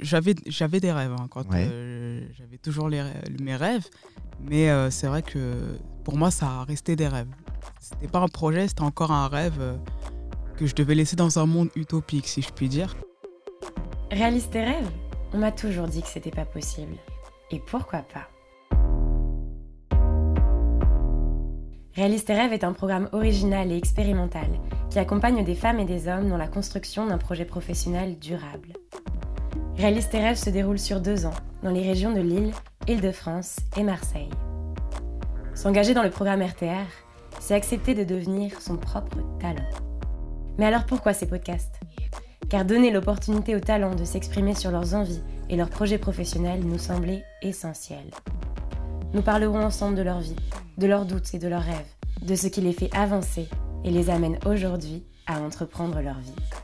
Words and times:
j'avais 0.00 0.34
j'avais 0.46 0.80
des 0.80 0.92
rêves 0.92 1.14
hein, 1.18 1.26
quand 1.30 1.44
j'avais 1.50 2.58
toujours 2.62 2.88
les, 2.88 3.02
mes 3.40 3.56
rêves, 3.56 3.86
mais 4.40 4.68
c'est 4.90 5.06
vrai 5.06 5.22
que 5.22 5.78
pour 6.04 6.16
moi 6.16 6.30
ça 6.30 6.46
a 6.46 6.64
resté 6.64 6.96
des 6.96 7.08
rêves. 7.08 7.28
C'était 7.80 8.08
pas 8.08 8.20
un 8.20 8.28
projet, 8.28 8.68
c'était 8.68 8.82
encore 8.82 9.12
un 9.12 9.28
rêve 9.28 9.78
que 10.56 10.66
je 10.66 10.74
devais 10.74 10.94
laisser 10.94 11.16
dans 11.16 11.38
un 11.38 11.46
monde 11.46 11.68
utopique, 11.76 12.26
si 12.26 12.42
je 12.42 12.50
puis 12.50 12.68
dire. 12.68 12.96
Réalise 14.10 14.48
tes 14.48 14.64
rêves 14.64 14.90
On 15.32 15.38
m'a 15.38 15.52
toujours 15.52 15.88
dit 15.88 16.02
que 16.02 16.08
c'était 16.08 16.30
pas 16.30 16.44
possible. 16.44 16.96
Et 17.50 17.58
pourquoi 17.58 18.00
pas? 18.00 18.28
Réalise 21.94 22.24
tes 22.24 22.34
rêves 22.34 22.52
est 22.52 22.64
un 22.64 22.72
programme 22.72 23.08
original 23.12 23.70
et 23.70 23.76
expérimental 23.76 24.48
qui 24.90 24.98
accompagne 24.98 25.44
des 25.44 25.54
femmes 25.54 25.78
et 25.78 25.84
des 25.84 26.08
hommes 26.08 26.28
dans 26.28 26.36
la 26.36 26.48
construction 26.48 27.06
d'un 27.06 27.18
projet 27.18 27.44
professionnel 27.44 28.18
durable. 28.18 28.72
Réalise 29.76 30.08
tes 30.08 30.20
rêves 30.20 30.36
se 30.36 30.50
déroule 30.50 30.78
sur 30.78 31.00
deux 31.00 31.26
ans 31.26 31.34
dans 31.64 31.70
les 31.70 31.82
régions 31.82 32.12
de 32.12 32.20
Lille, 32.20 32.52
Île-de-France 32.86 33.56
et 33.76 33.82
Marseille. 33.82 34.30
S'engager 35.54 35.94
dans 35.94 36.04
le 36.04 36.10
programme 36.10 36.42
RTR, 36.42 36.86
c'est 37.40 37.54
accepter 37.54 37.94
de 37.94 38.04
devenir 38.04 38.60
son 38.60 38.76
propre 38.76 39.18
talent. 39.40 39.68
Mais 40.58 40.66
alors 40.66 40.86
pourquoi 40.86 41.12
ces 41.12 41.26
podcasts? 41.26 41.80
Car 42.48 42.64
donner 42.64 42.92
l'opportunité 42.92 43.56
aux 43.56 43.60
talents 43.60 43.96
de 43.96 44.04
s'exprimer 44.04 44.54
sur 44.54 44.70
leurs 44.70 44.94
envies 44.94 45.22
et 45.50 45.56
leurs 45.56 45.70
projets 45.70 45.98
professionnels 45.98 46.64
nous 46.64 46.78
semblait 46.78 47.24
essentiel. 47.42 48.04
Nous 49.12 49.22
parlerons 49.22 49.64
ensemble 49.64 49.96
de 49.96 50.02
leur 50.02 50.20
vie, 50.20 50.36
de 50.78 50.86
leurs 50.86 51.04
doutes 51.04 51.34
et 51.34 51.38
de 51.38 51.48
leurs 51.48 51.62
rêves, 51.62 51.94
de 52.22 52.36
ce 52.36 52.46
qui 52.46 52.60
les 52.60 52.72
fait 52.72 52.94
avancer 52.94 53.48
et 53.84 53.90
les 53.90 54.08
amène 54.08 54.38
aujourd'hui 54.46 55.04
à 55.26 55.40
entreprendre 55.40 56.00
leur 56.00 56.20
vie. 56.20 56.63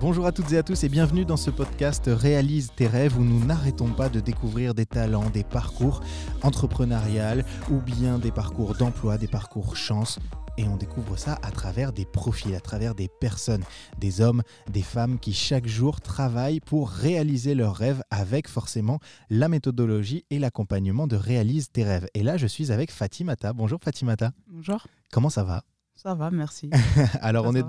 Bonjour 0.00 0.26
à 0.26 0.32
toutes 0.32 0.52
et 0.52 0.58
à 0.58 0.62
tous 0.62 0.82
et 0.84 0.88
bienvenue 0.88 1.24
dans 1.24 1.36
ce 1.36 1.50
podcast 1.50 2.10
Réalise 2.12 2.72
tes 2.76 2.86
rêves 2.86 3.16
où 3.16 3.22
nous 3.22 3.44
n'arrêtons 3.44 3.92
pas 3.92 4.08
de 4.08 4.20
découvrir 4.20 4.74
des 4.74 4.86
talents, 4.86 5.30
des 5.30 5.44
parcours 5.44 6.02
entrepreneuriaux 6.42 7.42
ou 7.70 7.78
bien 7.78 8.18
des 8.18 8.32
parcours 8.32 8.74
d'emploi, 8.74 9.18
des 9.18 9.28
parcours 9.28 9.76
chance 9.76 10.18
et 10.58 10.64
on 10.64 10.76
découvre 10.76 11.16
ça 11.16 11.38
à 11.42 11.50
travers 11.50 11.92
des 11.92 12.04
profils, 12.04 12.54
à 12.54 12.60
travers 12.60 12.94
des 12.94 13.08
personnes, 13.08 13.64
des 13.98 14.20
hommes, 14.20 14.42
des 14.70 14.82
femmes 14.82 15.18
qui 15.18 15.32
chaque 15.32 15.66
jour 15.66 16.00
travaillent 16.00 16.60
pour 16.60 16.90
réaliser 16.90 17.54
leurs 17.54 17.74
rêves 17.76 18.02
avec 18.10 18.48
forcément 18.48 18.98
la 19.30 19.48
méthodologie 19.48 20.24
et 20.30 20.38
l'accompagnement 20.38 21.06
de 21.06 21.16
Réalise 21.16 21.70
tes 21.70 21.84
rêves. 21.84 22.06
Et 22.14 22.22
là, 22.22 22.36
je 22.36 22.46
suis 22.46 22.72
avec 22.72 22.90
Fatimata. 22.90 23.52
Bonjour 23.52 23.80
Fatimata. 23.82 24.32
Bonjour. 24.48 24.86
Comment 25.12 25.30
ça 25.30 25.44
va? 25.44 25.62
Ça 25.94 26.14
va, 26.14 26.30
merci. 26.30 26.70
Alors, 27.20 27.46
on 27.46 27.54
est 27.54 27.64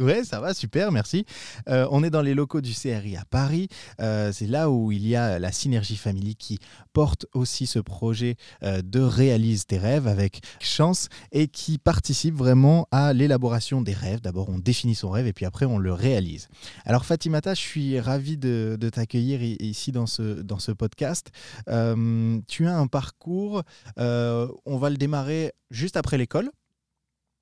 Ouais, 0.00 0.24
ça 0.24 0.40
va, 0.40 0.54
super, 0.54 0.92
merci. 0.92 1.26
Euh, 1.68 1.86
on 1.90 2.02
est 2.02 2.08
dans 2.08 2.22
les 2.22 2.32
locaux 2.32 2.62
du 2.62 2.72
CRI 2.72 3.18
à 3.18 3.24
Paris. 3.28 3.68
Euh, 4.00 4.32
c'est 4.32 4.46
là 4.46 4.70
où 4.70 4.92
il 4.92 5.06
y 5.06 5.14
a 5.14 5.38
la 5.38 5.52
Synergie 5.52 5.98
Family 5.98 6.36
qui 6.36 6.58
porte 6.94 7.26
aussi 7.34 7.66
ce 7.66 7.80
projet 7.80 8.36
euh, 8.62 8.80
de 8.80 9.00
Réalise 9.00 9.66
tes 9.66 9.76
rêves 9.76 10.06
avec 10.06 10.40
chance 10.58 11.08
et 11.32 11.48
qui 11.48 11.76
participe 11.76 12.34
vraiment 12.34 12.88
à 12.90 13.12
l'élaboration 13.12 13.82
des 13.82 13.92
rêves. 13.92 14.22
D'abord, 14.22 14.48
on 14.48 14.58
définit 14.58 14.94
son 14.94 15.10
rêve 15.10 15.26
et 15.26 15.34
puis 15.34 15.44
après, 15.44 15.66
on 15.66 15.76
le 15.76 15.92
réalise. 15.92 16.48
Alors, 16.86 17.04
Fatimata, 17.04 17.52
je 17.52 17.60
suis 17.60 18.00
ravi 18.00 18.38
de, 18.38 18.78
t'accueillir 18.90 19.42
ici 19.42 19.92
dans 19.92 20.06
ce, 20.06 20.40
dans 20.40 20.58
ce 20.58 20.72
podcast. 20.72 21.28
tu 21.66 22.66
as 22.66 22.74
un 22.74 22.86
parcours, 22.86 23.62
on 23.98 24.78
va 24.78 24.88
le 24.88 24.96
démarrer 24.96 25.52
juste 25.70 25.98
après 25.98 26.16
l'école. 26.16 26.50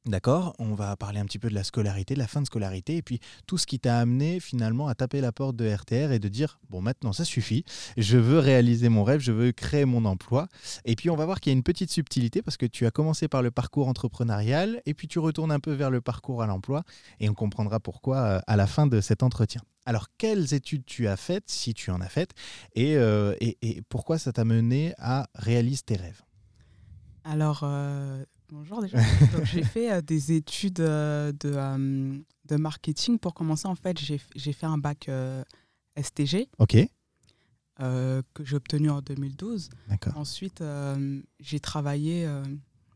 D'accord 0.09 0.55
On 0.59 0.73
va 0.73 0.97
parler 0.97 1.21
un 1.21 1.27
petit 1.27 1.39
peu 1.39 1.51
de 1.51 1.55
la 1.55 1.65
scolarité, 1.65 2.15
de 2.15 2.19
la 2.19 2.27
fin 2.27 2.41
de 2.41 2.47
scolarité, 2.47 2.97
et 2.97 3.03
puis 3.03 3.21
tout 3.47 3.59
ce 3.59 3.67
qui 3.67 3.79
t'a 3.79 3.99
amené 3.99 4.41
finalement 4.41 4.89
à 4.89 4.95
taper 4.95 5.21
la 5.21 5.33
porte 5.33 5.55
de 5.55 5.69
RTR 5.69 6.13
et 6.13 6.19
de 6.19 6.29
dire, 6.29 6.59
bon 6.71 6.81
maintenant 6.81 7.13
ça 7.13 7.27
suffit, 7.27 7.63
je 7.99 8.17
veux 8.17 8.39
réaliser 8.39 8.89
mon 8.89 9.05
rêve, 9.05 9.21
je 9.21 9.33
veux 9.33 9.53
créer 9.53 9.85
mon 9.85 10.07
emploi. 10.07 10.49
Et 10.87 10.97
puis 10.97 11.11
on 11.11 11.17
va 11.17 11.27
voir 11.27 11.41
qu'il 11.41 11.53
y 11.53 11.55
a 11.55 11.59
une 11.59 11.63
petite 11.63 11.91
subtilité 11.91 12.41
parce 12.41 12.57
que 12.57 12.65
tu 12.65 12.87
as 12.87 12.91
commencé 12.91 13.29
par 13.29 13.43
le 13.43 13.51
parcours 13.51 13.87
entrepreneurial, 13.87 14.81
et 14.87 14.95
puis 14.95 15.09
tu 15.09 15.19
retournes 15.19 15.53
un 15.53 15.61
peu 15.61 15.75
vers 15.75 15.91
le 15.91 16.01
parcours 16.01 16.43
à 16.43 16.47
l'emploi, 16.47 16.85
et 17.21 17.29
on 17.29 17.35
comprendra 17.35 17.79
pourquoi 17.79 18.17
euh, 18.17 18.41
à 18.47 18.57
la 18.57 18.67
fin 18.67 18.87
de 18.87 19.03
cet 19.03 19.23
entretien. 19.23 19.61
Alors, 19.85 20.07
quelles 20.17 20.55
études 20.55 20.87
tu 20.87 21.07
as 21.07 21.19
faites, 21.19 21.51
si 21.51 21.75
tu 21.75 21.91
en 21.91 22.01
as 22.01 22.09
faites, 22.09 22.33
et, 22.75 22.97
euh, 22.97 23.35
pourquoi 23.91 24.17
ça 24.17 24.33
t'a 24.33 24.47
mené 24.47 24.95
à 24.97 25.29
réaliser 25.35 25.83
tes 25.85 25.97
rêves? 25.97 26.23
Alors, 27.25 27.61
euh, 27.63 28.25
Bonjour 28.51 28.81
déjà. 28.81 28.99
j'ai 29.45 29.63
fait 29.63 29.93
euh, 29.93 30.01
des 30.01 30.33
études 30.33 30.81
euh, 30.81 31.33
de, 31.33 31.53
euh, 31.55 32.19
de, 32.47 32.57
marketing. 32.57 33.19
Pour 33.19 33.35
commencer, 33.35 33.69
en 33.69 33.75
fait, 33.75 33.99
j'ai 33.99 34.53
fait 34.53 34.67
un 34.67 34.79
bac 34.79 35.11
STG. 36.01 36.49
Ok. 36.59 36.77
que 37.79 38.45
j'ai 38.45 38.57
obtenu 38.57 38.89
en 38.89 39.03
2012. 39.03 39.69
D'accord. 39.89 40.17
Ensuite, 40.17 40.63
j'ai 41.41 41.61
travaillé 41.61 42.27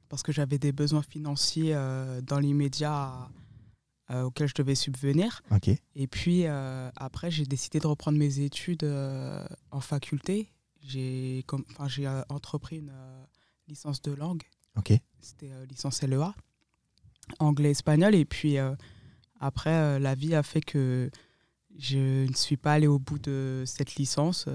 parce 0.08 0.22
que 0.22 0.32
j'avais 0.32 0.58
des 0.58 0.72
besoins 0.72 1.02
financiers 1.02 1.74
dans 2.22 2.38
l'immédiat 2.38 3.28
auxquels 4.10 4.48
je 4.48 4.54
devais 4.54 4.74
subvenir. 4.74 5.42
Et 5.94 6.06
puis 6.06 6.46
après, 6.46 7.30
j'ai 7.30 7.44
décidé 7.44 7.78
de 7.78 7.86
reprendre 7.86 8.18
mes 8.18 8.41
études 8.41 8.84
en 9.70 9.80
faculté. 9.80 10.50
J'ai 10.80 11.44
entrepris 12.30 12.78
une 12.78 12.92
licence 13.68 14.00
de 14.00 14.12
langue 14.12 14.42
Ok. 14.77 14.93
C'était 15.21 15.50
euh, 15.50 15.65
licence 15.66 16.03
LEA, 16.03 16.34
anglais-espagnol. 17.38 18.15
Et 18.15 18.25
puis 18.25 18.59
euh, 18.59 18.75
après, 19.41 19.75
euh, 19.75 19.99
la 19.99 20.15
vie 20.15 20.34
a 20.34 20.43
fait 20.43 20.60
que 20.60 21.10
je 21.78 22.27
ne 22.27 22.34
suis 22.34 22.56
pas 22.56 22.75
allé 22.75 22.87
au 22.87 22.99
bout 22.99 23.19
de 23.19 23.65
cette 23.66 23.94
licence. 23.97 24.47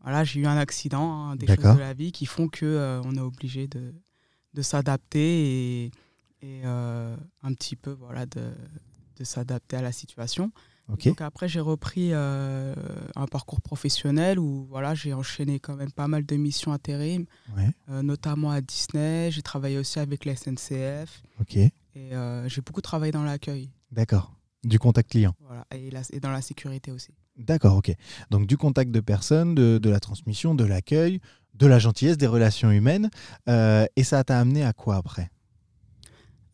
voilà, 0.00 0.24
j'ai 0.24 0.40
eu 0.40 0.46
un 0.46 0.56
accident, 0.56 1.12
hein, 1.12 1.36
des 1.36 1.46
choses 1.46 1.76
de 1.76 1.80
la 1.80 1.94
vie 1.94 2.10
qui 2.10 2.26
font 2.26 2.48
que 2.48 3.00
on 3.04 3.14
est 3.14 3.20
obligé 3.20 3.68
de, 3.68 3.94
de 4.52 4.62
s'adapter 4.62 5.84
et, 5.84 5.90
et 6.42 6.64
un 6.64 7.54
petit 7.54 7.76
peu 7.76 7.92
voilà 7.92 8.26
de, 8.26 8.52
de 9.16 9.24
s'adapter 9.24 9.76
à 9.76 9.82
la 9.82 9.92
situation. 9.92 10.50
Donc 10.88 11.20
après, 11.20 11.48
j'ai 11.48 11.60
repris 11.60 12.10
euh, 12.12 12.74
un 13.16 13.26
parcours 13.26 13.60
professionnel 13.60 14.38
où 14.38 14.66
voilà, 14.70 14.94
j'ai 14.94 15.12
enchaîné 15.12 15.58
quand 15.58 15.74
même 15.74 15.90
pas 15.90 16.06
mal 16.06 16.24
de 16.24 16.36
missions 16.36 16.72
intérim, 16.72 17.26
euh, 17.88 18.02
notamment 18.02 18.50
à 18.50 18.60
Disney. 18.60 19.30
J'ai 19.32 19.42
travaillé 19.42 19.78
aussi 19.78 19.98
avec 19.98 20.24
la 20.24 20.36
SNCF. 20.36 21.22
Ok. 21.40 21.56
Et 21.56 21.72
euh, 21.96 22.48
j'ai 22.48 22.60
beaucoup 22.60 22.82
travaillé 22.82 23.10
dans 23.10 23.24
l'accueil. 23.24 23.70
D'accord. 23.90 24.32
Du 24.62 24.78
contact 24.78 25.10
client. 25.10 25.34
Voilà. 25.40 25.66
Et, 25.74 25.90
et 26.12 26.20
dans 26.20 26.30
la 26.30 26.42
sécurité 26.42 26.92
aussi. 26.92 27.14
D'accord, 27.36 27.76
ok. 27.76 27.92
Donc 28.30 28.46
du 28.46 28.56
contact 28.56 28.90
de 28.90 29.00
personnes, 29.00 29.54
de, 29.54 29.78
de 29.78 29.90
la 29.90 30.00
transmission, 30.00 30.54
de 30.54 30.64
l'accueil, 30.64 31.20
de 31.54 31.66
la 31.66 31.78
gentillesse, 31.78 32.16
des 32.16 32.26
relations 32.26 32.70
humaines. 32.70 33.10
et 33.46 34.04
ça 34.04 34.24
t'a 34.24 34.38
amené 34.38 34.64
à 34.64 34.72
quoi 34.72 34.96
après? 34.96 35.30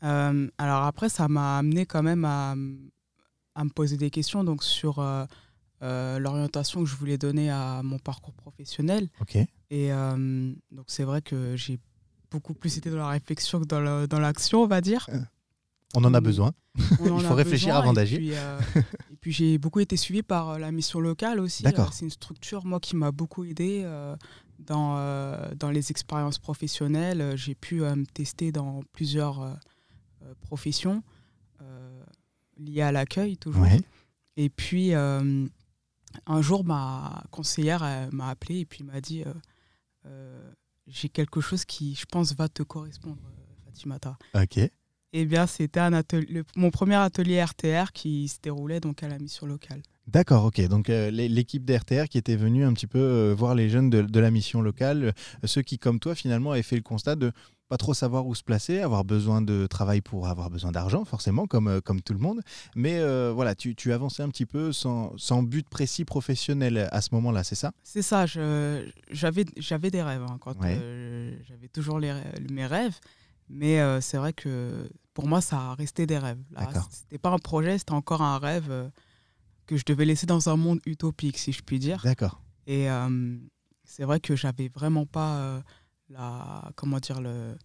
Alors 0.00 0.82
après, 0.82 1.09
ça 1.09 1.28
m'a 1.28 1.59
amené 1.59 1.87
quand 1.87 2.03
même 2.03 2.25
à 2.25 2.56
à 3.54 3.64
me 3.64 3.70
poser 3.70 3.96
des 3.96 4.10
questions 4.10 4.44
donc 4.44 4.62
sur 4.62 4.98
euh, 4.98 5.24
euh, 5.82 6.18
l'orientation 6.18 6.82
que 6.82 6.88
je 6.88 6.96
voulais 6.96 7.18
donner 7.18 7.50
à 7.50 7.82
mon 7.82 7.98
parcours 7.98 8.34
professionnel. 8.34 9.08
Et 9.70 9.92
euh, 9.92 10.52
donc 10.70 10.84
c'est 10.88 11.04
vrai 11.04 11.22
que 11.22 11.56
j'ai 11.56 11.78
beaucoup 12.30 12.54
plus 12.54 12.78
été 12.78 12.91
dans 12.91 12.98
la 12.98 13.08
réflexion 13.08 13.60
que 13.60 14.06
dans 14.06 14.20
l'action, 14.20 14.62
on 14.62 14.66
va 14.66 14.80
dire. 14.80 15.08
On 15.94 16.04
en 16.04 16.14
a 16.14 16.20
besoin. 16.20 16.52
Il 17.04 17.20
faut 17.20 17.34
réfléchir 17.34 17.76
avant 17.76 17.92
d'agir. 17.92 18.18
Et 19.10 19.16
puis, 19.20 19.30
j'ai 19.30 19.58
beaucoup 19.58 19.80
été 19.80 19.98
suivi 19.98 20.22
par 20.22 20.58
la 20.58 20.72
mission 20.72 21.00
locale 21.00 21.38
aussi. 21.38 21.64
c'est 21.92 22.04
une 22.04 22.10
structure, 22.10 22.64
moi, 22.64 22.80
qui 22.80 22.96
m'a 22.96 23.12
beaucoup 23.12 23.44
aidé 23.44 23.86
dans, 24.58 24.96
dans 25.54 25.70
les 25.70 25.91
expériences 25.91 26.38
professionnelles. 26.38 27.36
J'ai 27.36 27.54
pu 27.54 27.80
me 27.80 28.06
tester 28.06 28.52
dans 28.52 28.82
plusieurs 28.94 29.58
professions 30.41 31.02
lié 32.64 32.82
à 32.82 32.92
l'accueil 32.92 33.36
toujours. 33.36 33.66
Et 34.36 34.48
puis, 34.48 34.94
euh, 34.94 35.46
un 36.26 36.42
jour, 36.42 36.64
ma 36.64 37.22
conseillère 37.30 38.09
m'a 38.12 38.28
appelé 38.28 38.60
et 38.60 38.66
puis 38.66 38.84
m'a 38.84 39.00
dit 39.00 39.22
euh, 39.22 39.32
euh, 40.06 40.53
J'ai 40.86 41.09
quelque 41.09 41.41
chose 41.41 41.64
qui, 41.64 41.94
je 41.94 42.06
pense, 42.06 42.34
va 42.34 42.48
te 42.48 42.62
correspondre, 42.62 43.22
Fatimata. 43.66 44.16
Ok. 44.34 44.59
Eh 45.14 45.26
bien, 45.26 45.47
c'était 45.47 45.80
un 45.80 45.92
atelier, 45.92 46.42
mon 46.56 46.70
premier 46.70 46.94
atelier 46.94 47.42
RTR 47.42 47.92
qui 47.92 48.28
se 48.28 48.38
déroulait 48.42 48.80
donc 48.80 49.03
à 49.03 49.08
la 49.08 49.18
mission 49.18 49.47
locale. 49.47 49.82
D'accord, 50.06 50.47
ok. 50.47 50.66
Donc 50.68 50.88
l'équipe 50.88 51.65
d'RTR 51.66 52.08
qui 52.08 52.16
était 52.16 52.34
venue 52.34 52.65
un 52.65 52.72
petit 52.72 52.86
peu 52.86 53.30
voir 53.32 53.54
les 53.54 53.68
jeunes 53.68 53.91
de, 53.91 54.00
de 54.00 54.20
la 54.20 54.30
mission 54.30 54.62
locale, 54.62 55.12
ceux 55.44 55.60
qui, 55.60 55.78
comme 55.78 56.00
toi, 56.00 56.15
finalement, 56.15 56.53
avaient 56.53 56.62
fait 56.62 56.76
le 56.76 56.82
constat 56.82 57.15
de 57.16 57.30
pas 57.68 57.78
trop 57.78 57.94
savoir 57.94 58.26
où 58.26 58.34
se 58.34 58.42
placer, 58.42 58.80
avoir 58.80 59.03
besoin 59.03 59.41
de 59.41 59.66
travail 59.66 60.03
pour 60.03 60.28
avoir 60.28 60.50
besoin 60.50 60.72
d'argent, 60.72 61.06
forcément, 61.06 61.47
comme, 61.47 61.68
euh, 61.68 61.80
comme 61.80 62.03
tout 62.03 62.12
le 62.12 62.18
monde. 62.18 62.42
Mais 62.76 62.98
euh, 62.98 63.32
voilà, 63.34 63.54
tu, 63.54 63.74
tu, 63.74 63.92
avançais 63.94 64.22
un 64.22 64.28
petit 64.28 64.44
peu 64.44 64.72
sans, 64.72 65.16
sans 65.16 65.42
but 65.42 65.66
précis 65.66 66.04
professionnel 66.04 66.88
à 66.92 67.00
ce 67.00 67.14
moment-là, 67.14 67.44
c'est 67.44 67.54
ça? 67.54 67.72
C'est 67.82 68.03
ça, 68.03 68.26
j'avais 68.26 69.44
des 69.91 70.03
rêves 70.03 70.22
hein, 70.28 70.36
quand 70.41 70.54
euh, 70.62 71.34
j'avais 71.48 71.68
toujours 71.68 71.98
les, 71.98 72.12
mes 72.50 72.66
rêves. 72.66 72.98
Mais 73.48 73.80
c'est 74.00 74.16
vrai 74.16 74.32
que 74.32 74.88
pour 75.15 75.26
moi, 75.26 75.41
ça 75.41 75.58
a 75.58 75.74
resté 75.74 76.06
des 76.06 76.18
rêves. 76.18 76.42
C'était 76.91 77.18
pas 77.18 77.30
un 77.30 77.38
projet, 77.38 77.78
c'était 77.78 77.92
encore 77.92 78.22
un 78.22 78.38
rêve 78.38 78.91
que 79.66 79.76
je 79.76 79.84
devais 79.86 80.04
laisser 80.04 80.26
dans 80.26 80.48
un 80.48 80.56
monde 80.56 80.80
utopique, 80.86 81.38
si 81.38 81.53
je 81.53 81.62
puis 81.62 81.78
dire. 81.78 82.03
D'accord. 82.04 82.41
Et 82.66 82.86
c'est 83.84 84.04
vrai 84.04 84.20
que 84.20 84.36
j'avais 84.36 84.68
vraiment 84.68 85.06
pas 85.06 85.62
la, 86.12 86.70
comment 86.76 86.98
dire, 86.98 87.20
le, 87.20 87.56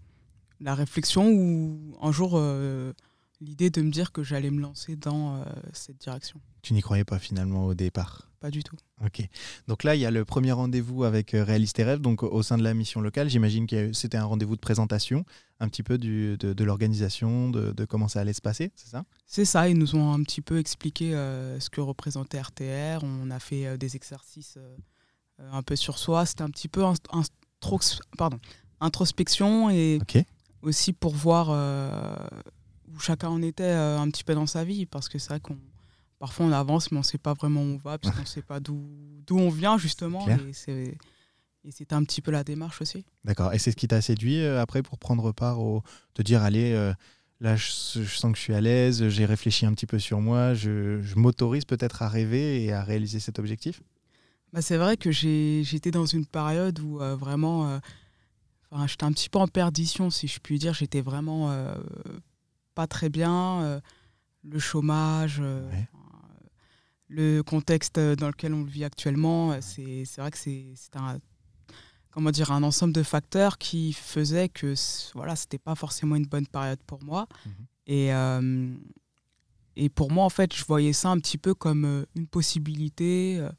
la 0.60 0.76
réflexion 0.76 1.30
ou 1.30 1.96
un 2.02 2.12
jour 2.12 2.32
euh, 2.34 2.94
l'idée 3.42 3.70
de 3.70 3.82
me 3.82 3.92
dire 3.92 4.12
que 4.12 4.24
j'allais 4.24 4.52
me 4.52 4.62
lancer 4.62 4.96
dans 4.96 5.44
cette 5.74 6.00
direction. 6.00 6.42
Tu 6.64 6.74
n'y 6.74 6.82
croyais 6.82 7.06
pas 7.06 7.20
finalement 7.20 7.66
au 7.66 7.74
départ? 7.76 8.30
Pas 8.40 8.52
du 8.52 8.64
tout. 8.64 8.76
Ok. 9.04 9.28
Donc 9.68 9.84
là, 9.84 9.96
il 9.96 10.02
y 10.02 10.06
a 10.06 10.12
le 10.12 10.24
premier 10.26 10.52
rendez-vous 10.52 11.04
avec 11.04 11.32
Réaliste 11.32 11.80
et 11.80 11.84
Rêve, 11.84 12.02
donc 12.02 12.22
au 12.24 12.44
sein 12.44 12.58
de 12.58 12.64
la 12.64 12.74
mission 12.74 13.02
locale. 13.02 13.30
J'imagine 13.30 13.66
que 13.66 13.94
c'était 13.94 14.18
un 14.18 14.26
rendez-vous 14.26 14.56
de 14.56 14.62
présentation, 14.62 15.26
un 15.60 15.70
petit 15.70 15.82
peu 15.82 15.98
du, 15.98 16.38
de, 16.38 16.54
de 16.54 16.64
l'organisation, 16.64 17.50
de, 17.50 17.72
de, 17.72 17.86
comment 17.86 18.08
ça 18.08 18.22
allait 18.22 18.34
se 18.34 18.42
passer, 18.42 18.72
c'est 18.76 18.90
ça? 18.90 19.06
C'est 19.26 19.46
ça. 19.46 19.70
Ils 19.70 19.78
nous 19.78 19.96
ont 19.96 20.14
un 20.14 20.22
petit 20.22 20.42
peu 20.42 20.60
expliqué 20.60 21.16
euh, 21.16 21.60
ce 21.60 21.70
que 21.72 21.82
représentait 21.82 22.40
RTR. 22.40 23.04
On 23.04 23.32
a 23.32 23.40
fait 23.40 23.66
euh, 23.66 23.78
des 23.78 23.96
exercices 23.96 24.56
euh, 24.58 24.78
un 25.52 25.64
peu 25.64 25.76
sur 25.76 25.98
soi. 25.98 26.26
C'était 26.28 26.44
un 26.44 26.50
petit 26.50 26.68
peu 26.68 26.84
un, 26.86 26.94
un, 27.12 27.22
pardon, 28.18 28.40
introspection 28.80 29.70
et 29.70 30.00
okay. 30.02 30.26
aussi 30.62 30.94
pour 30.94 31.14
voir 31.14 31.50
où 32.94 33.00
chacun 33.00 33.30
en 33.30 33.42
était 33.42 33.72
un 33.72 34.10
petit 34.10 34.24
peu 34.24 34.36
dans 34.36 34.48
sa 34.48 34.64
vie, 34.64 34.86
parce 34.86 35.10
que 35.10 35.20
c'est 35.20 35.30
vrai 35.30 35.40
qu'on 35.40 35.58
parfois 36.20 36.46
on 36.46 36.52
avance, 36.52 36.92
mais 36.92 36.98
on 36.98 37.02
ne 37.02 37.06
sait 37.06 37.18
pas 37.18 37.34
vraiment 37.34 37.62
où 37.62 37.76
on 37.76 37.78
va, 37.78 37.98
parce 37.98 38.16
qu'on 38.16 38.22
ne 38.22 38.28
sait 38.28 38.42
pas 38.42 38.60
d'où 38.60 38.80
on 39.32 39.50
vient, 39.50 39.78
justement. 39.78 40.26
Et 41.64 41.72
c'était 41.72 41.96
un 41.96 42.04
petit 42.04 42.22
peu 42.22 42.32
la 42.32 42.46
démarche 42.46 42.82
aussi. 42.82 43.04
D'accord. 43.26 43.54
Et 43.54 43.60
c'est 43.60 43.72
ce 43.72 43.76
qui 43.76 43.90
t'a 43.90 44.00
séduit 44.00 44.40
euh, 44.40 44.62
après 44.62 44.82
pour 44.82 44.98
prendre 44.98 45.34
part 45.34 45.60
au. 45.60 45.84
te 46.14 46.22
dire, 46.22 46.42
allez, 46.42 46.72
euh, 46.72 46.94
là, 47.42 47.58
je, 47.58 47.66
je, 47.96 48.18
sens 48.18 48.32
que 48.32 48.38
je 48.38 48.44
suis 48.44 48.54
à 48.54 48.62
l'aise, 48.62 49.10
j'ai 49.10 49.26
réfléchi 49.26 49.66
un 49.66 49.74
petit 49.74 49.86
peu 49.86 50.00
sur 50.00 50.22
moi, 50.22 50.54
je, 50.54 51.02
je 51.02 51.16
m'autorise 51.18 51.66
peut-être 51.66 52.04
à 52.04 52.08
rêver 52.08 52.64
et 52.64 52.72
à 52.72 52.84
réaliser 52.84 53.20
cet 53.20 53.38
objectif? 53.38 53.82
Bah, 54.54 54.62
C'est 54.62 54.78
vrai 54.78 54.98
que 54.98 55.12
j'étais 55.12 55.92
dans 55.92 56.06
une 56.06 56.26
période 56.26 56.80
où 56.80 57.02
euh, 57.02 57.16
vraiment. 57.16 57.80
Enfin, 58.72 58.88
j'étais 58.88 59.06
un 59.06 59.12
petit 59.12 59.30
peu 59.30 59.40
en 59.40 59.48
perdition, 59.48 60.10
si 60.10 60.28
je 60.28 60.40
puis 60.40 60.60
dire. 60.60 60.74
J'étais 60.74 61.02
vraiment 61.02 61.54
pas 62.76 62.88
très 62.88 63.10
bien. 63.10 63.82
le 64.44 64.60
chômage. 64.60 65.40
Ouais 65.40 65.88
le 67.10 67.42
contexte 67.42 67.98
dans 68.00 68.28
lequel 68.28 68.54
on 68.54 68.64
vit 68.64 68.84
actuellement, 68.84 69.58
c'est 69.62 70.04
vrai 70.18 70.30
que 70.30 70.38
c'est 70.38 70.76
un, 70.96 71.20
comment 72.18 72.32
dire, 72.32 72.52
un 72.52 72.64
ensemble 72.64 72.94
de 72.94 73.04
facteurs 73.04 73.60
qui 73.60 73.94
faisaient 73.94 74.50
que 74.50 74.74
voilà, 75.14 75.36
ce 75.36 75.44
n'était 75.44 75.60
pas 75.60 75.76
forcément 75.76 76.16
une 76.16 76.26
bonne 76.26 76.48
période 76.48 76.80
pour 76.88 77.04
moi. 77.04 77.28
Mmh. 77.46 77.50
Et, 77.86 78.12
euh, 78.12 78.76
et 79.76 79.90
pour 79.90 80.12
moi, 80.12 80.26
en 80.26 80.30
fait, 80.30 80.56
je 80.56 80.66
voyais 80.66 80.94
ça 80.94 81.10
un 81.10 81.20
petit 81.20 81.38
peu 81.38 81.54
comme 81.54 81.86
euh, 81.86 82.06
une 82.16 82.26
possibilité, 82.26 83.38
euh, 83.40 83.52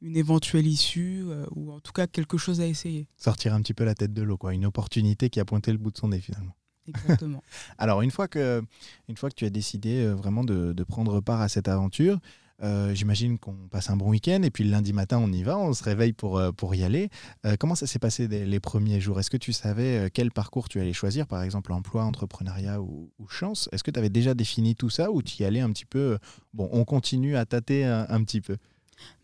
une 0.00 0.16
éventuelle 0.16 0.66
issue, 0.66 1.24
euh, 1.26 1.46
ou 1.54 1.72
en 1.72 1.80
tout 1.80 1.92
cas 1.92 2.06
quelque 2.06 2.38
chose 2.38 2.60
à 2.60 2.66
essayer. 2.66 3.06
Sortir 3.16 3.54
un 3.54 3.60
petit 3.62 3.74
peu 3.74 3.84
la 3.84 3.94
tête 3.94 4.12
de 4.12 4.22
l'eau, 4.22 4.36
quoi. 4.36 4.54
Une 4.54 4.66
opportunité 4.66 5.30
qui 5.30 5.40
a 5.40 5.44
pointé 5.44 5.72
le 5.72 5.78
bout 5.78 5.90
de 5.90 5.98
son 5.98 6.08
nez, 6.08 6.20
finalement. 6.20 6.56
Exactement. 6.86 7.42
Alors, 7.78 8.02
une 8.02 8.10
fois, 8.10 8.28
que, 8.28 8.62
une 9.08 9.16
fois 9.16 9.30
que 9.30 9.34
tu 9.34 9.44
as 9.44 9.50
décidé 9.50 10.06
vraiment 10.08 10.44
de, 10.44 10.72
de 10.72 10.84
prendre 10.84 11.20
part 11.20 11.40
à 11.40 11.48
cette 11.48 11.68
aventure, 11.68 12.18
euh, 12.62 12.94
J'imagine 12.94 13.38
qu'on 13.38 13.68
passe 13.70 13.88
un 13.90 13.96
bon 13.96 14.10
week-end 14.10 14.42
et 14.42 14.50
puis 14.50 14.64
le 14.64 14.70
lundi 14.70 14.92
matin, 14.92 15.18
on 15.18 15.32
y 15.32 15.42
va, 15.42 15.58
on 15.58 15.72
se 15.72 15.82
réveille 15.82 16.12
pour, 16.12 16.38
euh, 16.38 16.52
pour 16.52 16.74
y 16.74 16.84
aller. 16.84 17.08
Euh, 17.46 17.56
comment 17.58 17.74
ça 17.74 17.86
s'est 17.86 17.98
passé 17.98 18.28
les, 18.28 18.44
les 18.44 18.60
premiers 18.60 19.00
jours? 19.00 19.18
Est-ce 19.18 19.30
que 19.30 19.36
tu 19.36 19.52
savais 19.52 20.10
quel 20.12 20.30
parcours 20.30 20.68
tu 20.68 20.80
allais 20.80 20.92
choisir, 20.92 21.26
par 21.26 21.42
exemple 21.42 21.72
emploi, 21.72 22.04
entrepreneuriat 22.04 22.80
ou, 22.80 23.10
ou 23.18 23.28
chance? 23.28 23.68
Est-ce 23.72 23.82
que 23.82 23.90
tu 23.90 23.98
avais 23.98 24.10
déjà 24.10 24.34
défini 24.34 24.74
tout 24.74 24.90
ça 24.90 25.10
ou 25.10 25.22
tu 25.22 25.42
y 25.42 25.46
allais 25.46 25.60
un 25.60 25.70
petit 25.70 25.86
peu 25.86 26.18
Bon, 26.52 26.68
on 26.72 26.84
continue 26.84 27.36
à 27.36 27.46
tâter 27.46 27.84
un, 27.84 28.06
un 28.08 28.22
petit 28.24 28.40
peu? 28.40 28.56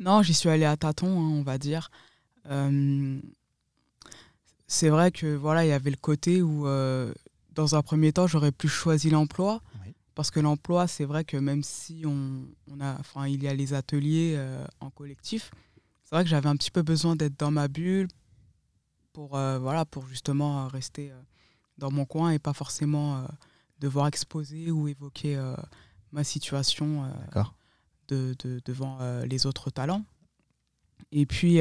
Non, 0.01 0.23
j'y 0.23 0.35
suis 0.35 0.49
allé 0.49 0.65
à 0.65 0.77
tâtons, 0.77 1.21
hein, 1.21 1.31
on 1.39 1.43
va 1.43 1.59
dire. 1.59 1.91
C'est 4.69 4.89
vrai 4.89 5.11
que 5.11 5.35
voilà, 5.35 5.65
il 5.65 5.69
y 5.69 5.73
avait 5.73 5.91
le 5.91 5.97
côté 5.97 6.43
où, 6.43 6.67
dans 7.55 7.75
un 7.75 7.83
premier 7.83 8.13
temps, 8.13 8.27
j'aurais 8.27 8.53
plus 8.53 8.69
choisi 8.69 9.11
l'emploi. 9.11 9.63
Oui. 9.85 9.95
Parce 10.17 10.31
que 10.31 10.41
l'emploi, 10.41 10.87
c'est 10.87 11.05
vrai 11.05 11.25
que 11.25 11.37
même 11.37 11.63
si 11.63 12.05
on, 12.07 12.47
on 12.73 12.81
a, 12.81 12.99
enfin, 12.99 13.27
il 13.27 13.43
y 13.43 13.49
a 13.49 13.55
les 13.55 13.75
ateliers 13.75 14.33
euh, 14.37 14.65
en 14.81 14.89
collectif, 14.89 15.51
c'est 16.05 16.15
vrai 16.15 16.25
que 16.25 16.31
j'avais 16.31 16.49
un 16.49 16.57
petit 16.57 16.71
peu 16.71 16.81
besoin 16.81 17.17
d'être 17.17 17.39
dans 17.39 17.51
ma 17.51 17.69
bulle 17.69 18.09
pour, 19.13 19.37
euh, 19.37 19.59
voilà, 19.59 19.85
pour 19.85 20.07
justement 20.07 20.69
rester 20.69 21.11
euh, 21.11 21.21
dans 21.77 21.91
mon 21.91 22.07
coin 22.07 22.31
et 22.31 22.39
pas 22.39 22.55
forcément 22.55 23.19
euh, 23.19 23.27
devoir 23.79 24.07
exposer 24.07 24.71
ou 24.71 24.89
évoquer 24.89 25.37
euh, 25.37 25.55
ma 26.13 26.25
situation 26.25 27.05
euh, 27.05 27.09
de, 28.09 28.35
de, 28.39 28.61
devant 28.65 28.99
les 29.25 29.47
autres 29.47 29.71
talents. 29.71 30.05
Et 31.13 31.27
puis, 31.27 31.61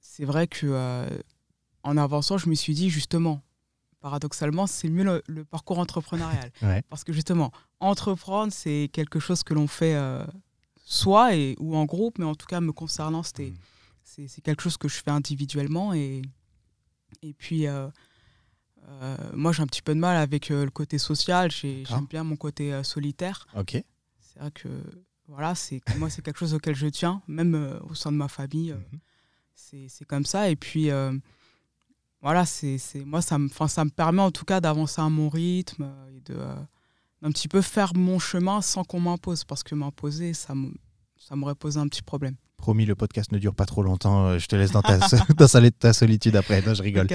c'est 0.00 0.24
vrai 0.24 0.46
que 0.46 1.08
en 1.82 1.96
avançant, 1.96 2.38
je 2.38 2.48
me 2.48 2.54
suis 2.54 2.74
dit 2.74 2.90
justement, 2.90 3.42
paradoxalement, 4.00 4.66
c'est 4.66 4.88
mieux 4.88 5.04
le, 5.04 5.22
le, 5.26 5.44
parcours 5.44 5.78
entrepreneurial. 5.78 6.50
Ouais. 6.62 6.82
Parce 6.88 7.04
que 7.04 7.12
justement, 7.12 7.52
entreprendre, 7.80 8.52
c'est 8.52 8.90
quelque 8.92 9.20
chose 9.20 9.42
que 9.42 9.54
l'on 9.54 9.66
fait 9.66 9.94
euh, 9.94 10.24
soi 10.84 11.34
et, 11.36 11.56
ou 11.58 11.76
en 11.76 11.84
groupe, 11.84 12.18
mais 12.18 12.24
en 12.24 12.34
tout 12.34 12.46
cas, 12.46 12.60
me 12.60 12.72
concernant, 12.72 13.22
c'était, 13.22 13.52
mmh. 14.14 14.26
c'est 14.26 14.40
quelque 14.42 14.62
chose 14.62 14.76
que 14.76 14.88
je 14.88 14.96
fais 14.96 15.10
individuellement. 15.10 15.94
Et, 15.94 16.22
et 17.22 17.34
puis, 17.34 17.66
euh, 17.66 17.88
euh, 18.88 19.16
moi, 19.34 19.52
j'ai 19.52 19.62
un 19.62 19.66
petit 19.66 19.82
peu 19.82 19.94
de 19.94 20.00
mal 20.00 20.16
avec 20.16 20.48
le 20.48 20.70
côté 20.70 20.98
social. 20.98 21.50
J'aime 21.50 22.06
bien 22.08 22.24
mon 22.24 22.36
côté 22.36 22.82
solitaire. 22.84 23.46
Ok. 23.56 23.82
C'est 24.20 24.38
vrai 24.38 24.50
que 24.50 24.68
voilà, 25.28 25.54
c'est 25.54 25.80
moi, 25.96 26.10
c'est 26.10 26.22
quelque 26.22 26.38
chose 26.38 26.54
auquel 26.54 26.74
je 26.74 26.86
tiens, 26.88 27.22
même 27.28 27.78
au 27.88 27.94
sein 27.94 28.10
de 28.12 28.16
ma 28.16 28.28
famille. 28.28 28.72
Mmh. 28.72 29.86
C'est 29.88 30.04
comme 30.04 30.24
ça. 30.24 30.50
Et 30.50 30.56
puis 30.56 30.90
voilà, 32.22 32.44
c'est 32.44 32.78
moi, 33.06 33.22
ça 33.22 33.38
me, 33.38 33.48
ça 33.48 33.84
me 33.84 33.90
permet 33.90 34.22
en 34.22 34.30
tout 34.30 34.44
cas 34.44 34.60
d'avancer 34.60 35.00
à 35.00 35.08
mon 35.08 35.28
rythme 35.28 35.90
et 36.14 36.20
de 36.20 36.34
euh, 36.36 36.54
d'un 37.22 37.30
petit 37.30 37.48
peu 37.48 37.62
faire 37.62 37.94
mon 37.94 38.18
chemin 38.18 38.60
sans 38.60 38.84
qu'on 38.84 39.00
m'impose, 39.00 39.44
parce 39.44 39.62
que 39.62 39.74
m'imposer, 39.74 40.34
ça 40.34 40.54
me, 40.54 40.72
ça 41.20 41.36
m'aurait 41.36 41.54
posé 41.54 41.78
un 41.78 41.86
petit 41.86 42.02
problème. 42.02 42.34
Promis, 42.56 42.84
le 42.84 42.94
podcast 42.94 43.30
ne 43.32 43.38
dure 43.38 43.54
pas 43.54 43.64
trop 43.64 43.82
longtemps. 43.82 44.38
Je 44.38 44.46
te 44.46 44.56
laisse 44.56 44.72
dans 44.72 44.82
ta, 44.82 44.98
dans 45.36 45.70
ta 45.78 45.92
solitude 45.92 46.36
après. 46.36 46.60
Non, 46.62 46.74
je 46.74 46.82
rigole. 46.82 47.06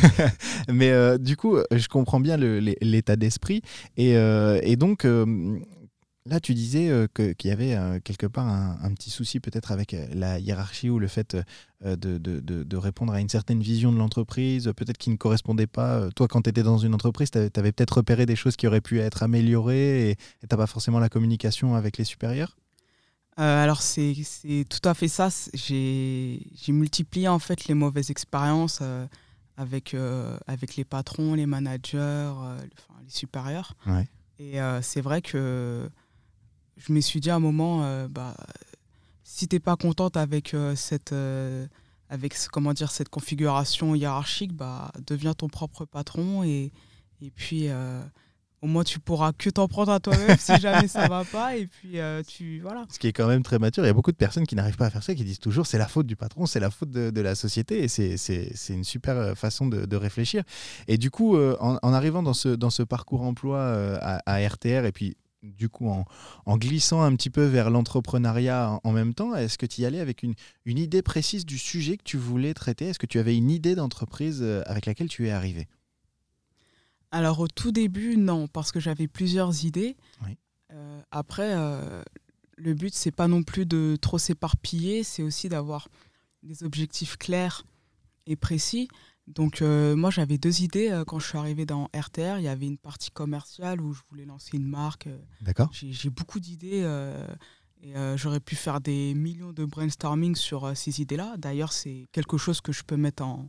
Mais 0.68 0.90
euh, 0.90 1.16
du 1.16 1.36
coup, 1.36 1.58
je 1.70 1.88
comprends 1.88 2.20
bien 2.20 2.36
l'état 2.36 3.16
d'esprit. 3.16 3.62
Et, 3.96 4.16
euh, 4.16 4.60
et, 4.62 4.76
donc, 4.76 5.04
euh, 5.04 5.58
Là, 6.26 6.40
tu 6.40 6.54
disais 6.54 6.88
euh, 6.88 7.06
qu'il 7.14 7.34
qu 7.34 7.48
y 7.48 7.50
avait 7.50 7.74
euh, 7.74 8.00
quelque 8.02 8.26
part 8.26 8.48
un, 8.48 8.78
un 8.82 8.94
petit 8.94 9.10
souci 9.10 9.40
peut-être 9.40 9.72
avec 9.72 9.92
euh, 9.92 10.06
la 10.14 10.38
hiérarchie 10.38 10.88
ou 10.88 10.98
le 10.98 11.06
fait 11.06 11.34
euh, 11.84 11.96
de, 11.96 12.16
de, 12.16 12.40
de, 12.40 12.62
de, 12.62 12.76
répondre 12.78 13.12
à 13.12 13.20
une 13.20 13.28
certaine 13.28 13.60
vision 13.60 13.92
de 13.92 13.98
l'entreprise, 13.98 14.72
peut-être 14.74 14.96
qui 14.96 15.10
ne 15.10 15.16
correspondait 15.16 15.66
pas. 15.66 16.08
Toi, 16.16 16.26
quand 16.26 16.40
tu 16.40 16.48
étais 16.48 16.62
dans 16.62 16.78
une 16.78 16.94
entreprise, 16.94 17.30
tu 17.30 17.36
avais, 17.36 17.50
avais 17.58 17.72
peut-être 17.72 17.98
repéré 17.98 18.24
des 18.24 18.36
choses 18.36 18.56
qui 18.56 18.66
auraient 18.66 18.80
pu 18.80 19.00
être 19.00 19.22
améliorées 19.22 20.12
et 20.12 20.16
tu 20.16 20.46
n'as 20.50 20.56
pas 20.56 20.66
forcément 20.66 20.98
la 20.98 21.10
communication 21.10 21.74
avec 21.74 21.98
les 21.98 22.04
supérieurs? 22.04 22.56
Euh, 23.38 23.64
alors 23.64 23.82
c'est 23.82 24.14
tout 24.68 24.88
à 24.88 24.94
fait 24.94 25.08
ça. 25.08 25.28
J'ai 25.54 26.40
multiplié 26.68 27.28
en 27.28 27.38
fait 27.38 27.66
les 27.66 27.74
mauvaises 27.74 28.10
expériences 28.10 28.78
euh, 28.80 29.06
avec, 29.56 29.94
euh, 29.94 30.38
avec 30.46 30.76
les 30.76 30.84
patrons, 30.84 31.34
les 31.34 31.46
managers, 31.46 32.30
enfin, 32.30 33.00
les 33.02 33.10
supérieurs. 33.10 33.74
Ouais. 33.86 34.08
Et 34.38 34.58
c'est 34.82 35.00
vrai 35.00 35.22
que 35.22 35.88
je 36.76 36.92
me 36.92 37.00
suis 37.00 37.20
dit 37.20 37.30
à 37.30 37.36
un 37.36 37.40
moment, 37.40 38.08
bah, 38.08 38.36
si 39.22 39.46
tu 39.46 39.54
n'es 39.54 39.60
pas 39.60 39.76
contente 39.76 40.16
avec, 40.16 40.56
cette, 40.74 41.14
avec 42.08 42.36
comment 42.52 42.72
dire, 42.72 42.90
cette 42.90 43.08
configuration 43.08 43.94
hiérarchique, 43.94 44.52
bah, 44.52 44.90
deviens 45.06 45.34
ton 45.34 45.48
propre 45.48 45.84
patron 45.84 46.42
et, 46.42 46.72
et 47.22 47.30
puis 47.30 47.68
au 48.64 48.66
moins 48.66 48.82
tu 48.82 48.98
pourras 48.98 49.32
que 49.32 49.50
t'en 49.50 49.68
prendre 49.68 49.92
à 49.92 50.00
toi-même 50.00 50.38
si 50.38 50.58
jamais 50.58 50.88
ça 50.88 51.06
va 51.06 51.24
pas 51.24 51.54
et 51.54 51.66
puis 51.66 51.98
tu 52.26 52.60
voilà. 52.60 52.86
Ce 52.90 52.98
qui 52.98 53.06
est 53.06 53.12
quand 53.12 53.28
même 53.28 53.42
très 53.42 53.58
mature. 53.58 53.84
Il 53.84 53.88
y 53.88 53.90
a 53.90 53.92
beaucoup 53.92 54.10
de 54.10 54.16
personnes 54.16 54.46
qui 54.46 54.56
n'arrivent 54.56 54.78
pas 54.78 54.86
à 54.86 54.90
faire 54.90 55.02
ça, 55.02 55.14
qui 55.14 55.22
disent 55.22 55.38
toujours 55.38 55.66
c'est 55.66 55.76
la 55.76 55.86
faute 55.86 56.06
du 56.06 56.16
patron, 56.16 56.46
c'est 56.46 56.60
la 56.60 56.70
faute 56.70 56.90
de, 56.90 57.20
la 57.20 57.34
société 57.34 57.84
et 57.84 57.88
c'est 57.88 58.46
une 58.70 58.84
super 58.84 59.36
façon 59.36 59.66
de, 59.66 59.96
réfléchir. 59.96 60.42
Et 60.88 60.96
du 60.96 61.10
coup, 61.10 61.36
en, 61.36 61.78
en, 61.82 61.92
arrivant 61.92 62.22
dans 62.22 62.32
ce, 62.32 62.48
dans 62.48 62.70
ce 62.70 62.82
parcours 62.82 63.22
emploi 63.22 63.60
à, 64.00 64.48
RTR 64.48 64.86
et 64.86 64.92
puis 64.92 65.16
du 65.42 65.68
coup, 65.68 65.88
en, 65.88 66.06
en, 66.46 66.56
glissant 66.56 67.02
un 67.02 67.14
petit 67.16 67.28
peu 67.28 67.44
vers 67.44 67.68
l'entrepreneuriat 67.68 68.70
en, 68.70 68.80
en, 68.82 68.92
même 68.92 69.12
temps, 69.12 69.34
est-ce 69.34 69.58
que 69.58 69.66
tu 69.66 69.82
y 69.82 69.84
allais 69.84 70.00
avec 70.00 70.22
une, 70.22 70.34
une, 70.64 70.78
idée 70.78 71.02
précise 71.02 71.44
du 71.44 71.58
sujet 71.58 71.98
que 71.98 72.02
tu 72.02 72.16
voulais 72.16 72.54
traiter? 72.54 72.86
Est-ce 72.86 72.98
que 72.98 73.04
tu 73.04 73.18
avais 73.18 73.36
une 73.36 73.50
idée 73.50 73.74
d'entreprise 73.74 74.42
avec 74.64 74.86
laquelle 74.86 75.08
tu 75.08 75.28
es 75.28 75.30
arrivé? 75.30 75.68
Alors, 77.14 77.38
au 77.38 77.46
tout 77.46 77.70
début, 77.70 78.16
non, 78.16 78.48
parce 78.48 78.72
que 78.72 78.80
j'avais 78.80 79.06
plusieurs 79.06 79.64
idées. 79.64 79.96
Oui. 80.24 80.36
Euh, 80.72 81.00
après, 81.12 81.54
euh, 81.54 82.02
le 82.56 82.74
but, 82.74 82.92
c'est 82.92 83.12
pas 83.12 83.28
non 83.28 83.44
plus 83.44 83.66
de 83.66 83.96
trop 84.00 84.18
s'éparpiller, 84.18 85.04
c'est 85.04 85.22
aussi 85.22 85.48
d'avoir 85.48 85.86
des 86.42 86.64
objectifs 86.64 87.16
clairs 87.16 87.64
et 88.26 88.34
précis. 88.34 88.88
Donc 89.26 89.62
moi 89.62 90.10
j'avais 90.10 90.36
deux 90.36 90.60
idées 90.60 91.02
quand 91.06 91.18
je 91.18 91.26
suis 91.26 91.38
arrivé 91.38 91.64
dans 91.64 91.88
RTR. 91.96 92.36
Il 92.36 92.42
y 92.42 92.48
avait 92.48 92.66
une 92.66 92.76
partie 92.76 93.10
commerciale 93.10 93.80
où 93.80 93.94
je 93.94 94.02
voulais 94.10 94.26
lancer 94.26 94.58
une 94.58 94.66
marque. 94.66 95.08
D'accord. 95.40 95.70
J'ai 95.72 96.10
beaucoup 96.10 96.40
d'idées 96.40 96.86
et 97.80 97.94
j'aurais 98.16 98.40
pu 98.40 98.54
faire 98.54 98.82
des 98.82 99.14
millions 99.14 99.54
de 99.54 99.64
brainstorming 99.64 100.34
sur 100.34 100.76
ces 100.76 101.00
idées-là. 101.00 101.36
D'ailleurs 101.38 101.72
c'est 101.72 102.06
quelque 102.12 102.36
chose 102.36 102.60
que 102.60 102.72
je 102.72 102.82
peux 102.82 102.98
mettre 102.98 103.22
en, 103.22 103.48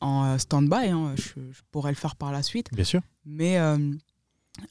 en 0.00 0.38
stand-by. 0.38 0.88
Hein. 0.90 1.14
Je, 1.16 1.52
je, 1.52 1.62
pourrais 1.70 1.90
le 1.90 1.96
faire 1.96 2.16
par 2.16 2.32
la 2.32 2.42
suite. 2.42 2.72
Bien 2.72 2.84
sûr. 2.84 3.00
Mais 3.24 3.58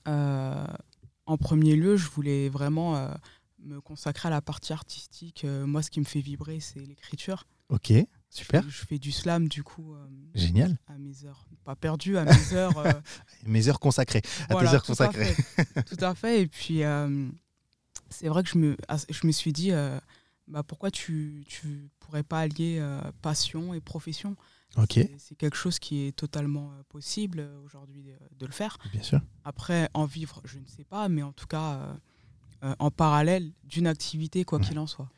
en 0.06 1.38
premier 1.38 1.76
lieu, 1.76 1.98
je 1.98 2.10
voulais 2.10 2.50
vraiment 2.50 3.12
me 3.66 3.82
consacrer 3.82 4.28
à 4.28 4.30
la 4.30 4.42
partie 4.42 4.74
artistique. 4.74 5.44
Euh, 5.44 5.66
moi, 5.66 5.82
ce 5.82 5.90
qui 5.90 6.00
me 6.00 6.06
fait 6.06 6.22
vibrer, 6.22 6.60
c'est 6.60 6.80
l'écriture. 6.80 7.48
Ok, 7.70 7.92
super. 8.30 8.64
Je, 8.70 8.86
fais 8.86 9.00
du 9.00 9.12
slam, 9.12 9.48
du 9.48 9.64
coup. 9.64 9.96
Euh, 9.96 10.08
Génial. 10.36 10.78
À 10.88 10.98
mes 10.98 11.26
heures. 11.26 11.48
Pas 11.64 11.76
perdu, 11.76 12.18
à 12.18 12.26
mes 12.26 12.54
heures. 12.54 12.78
Euh, 12.78 12.94
mes 13.46 13.68
heures 13.68 13.80
consacrées. 13.80 14.22
À 14.50 14.56
tes 14.56 14.68
heures 14.68 14.84
consacrées. 14.84 15.36
tout 15.88 16.04
à 16.04 16.14
fait. 16.16 16.44
Et 16.44 16.48
puis, 16.48 16.82
c'est 18.10 18.28
vrai 18.28 18.44
que 18.44 18.50
je 18.50 18.58
me, 18.58 18.78
je 19.10 19.28
me 19.28 19.32
suis 19.32 19.52
dit, 19.52 19.72
bah, 20.48 20.64
pourquoi 20.64 20.92
tu 20.92 21.44
ne 21.64 21.88
pourrais 22.00 22.24
pas 22.24 22.42
allier 22.42 22.86
passion 23.22 23.74
et 23.74 23.82
profession? 23.82 24.36
C'est 24.90 25.36
quelque 25.38 25.56
chose 25.56 25.80
qui 25.80 26.06
est 26.06 26.16
totalement 26.16 26.72
possible 26.90 27.48
aujourd'hui 27.64 28.12
de 28.38 28.46
le 28.46 28.52
faire. 28.52 28.78
Bien 28.92 29.02
sûr. 29.02 29.22
Après, 29.44 29.90
en 29.94 30.06
vivre, 30.06 30.42
je 30.44 30.60
ne 30.60 30.66
sais 30.68 30.84
pas, 30.84 31.08
mais 31.08 31.24
en 31.24 31.32
tout 31.32 31.48
cas 31.48 31.98
euh, 32.66 32.74
en 32.80 32.90
parallèle 32.90 33.52
d'une 33.64 33.86
activité, 33.86 34.44
quoi 34.44 34.60
qu'il 34.60 34.80
en 34.80 34.88
soit. 34.88 35.10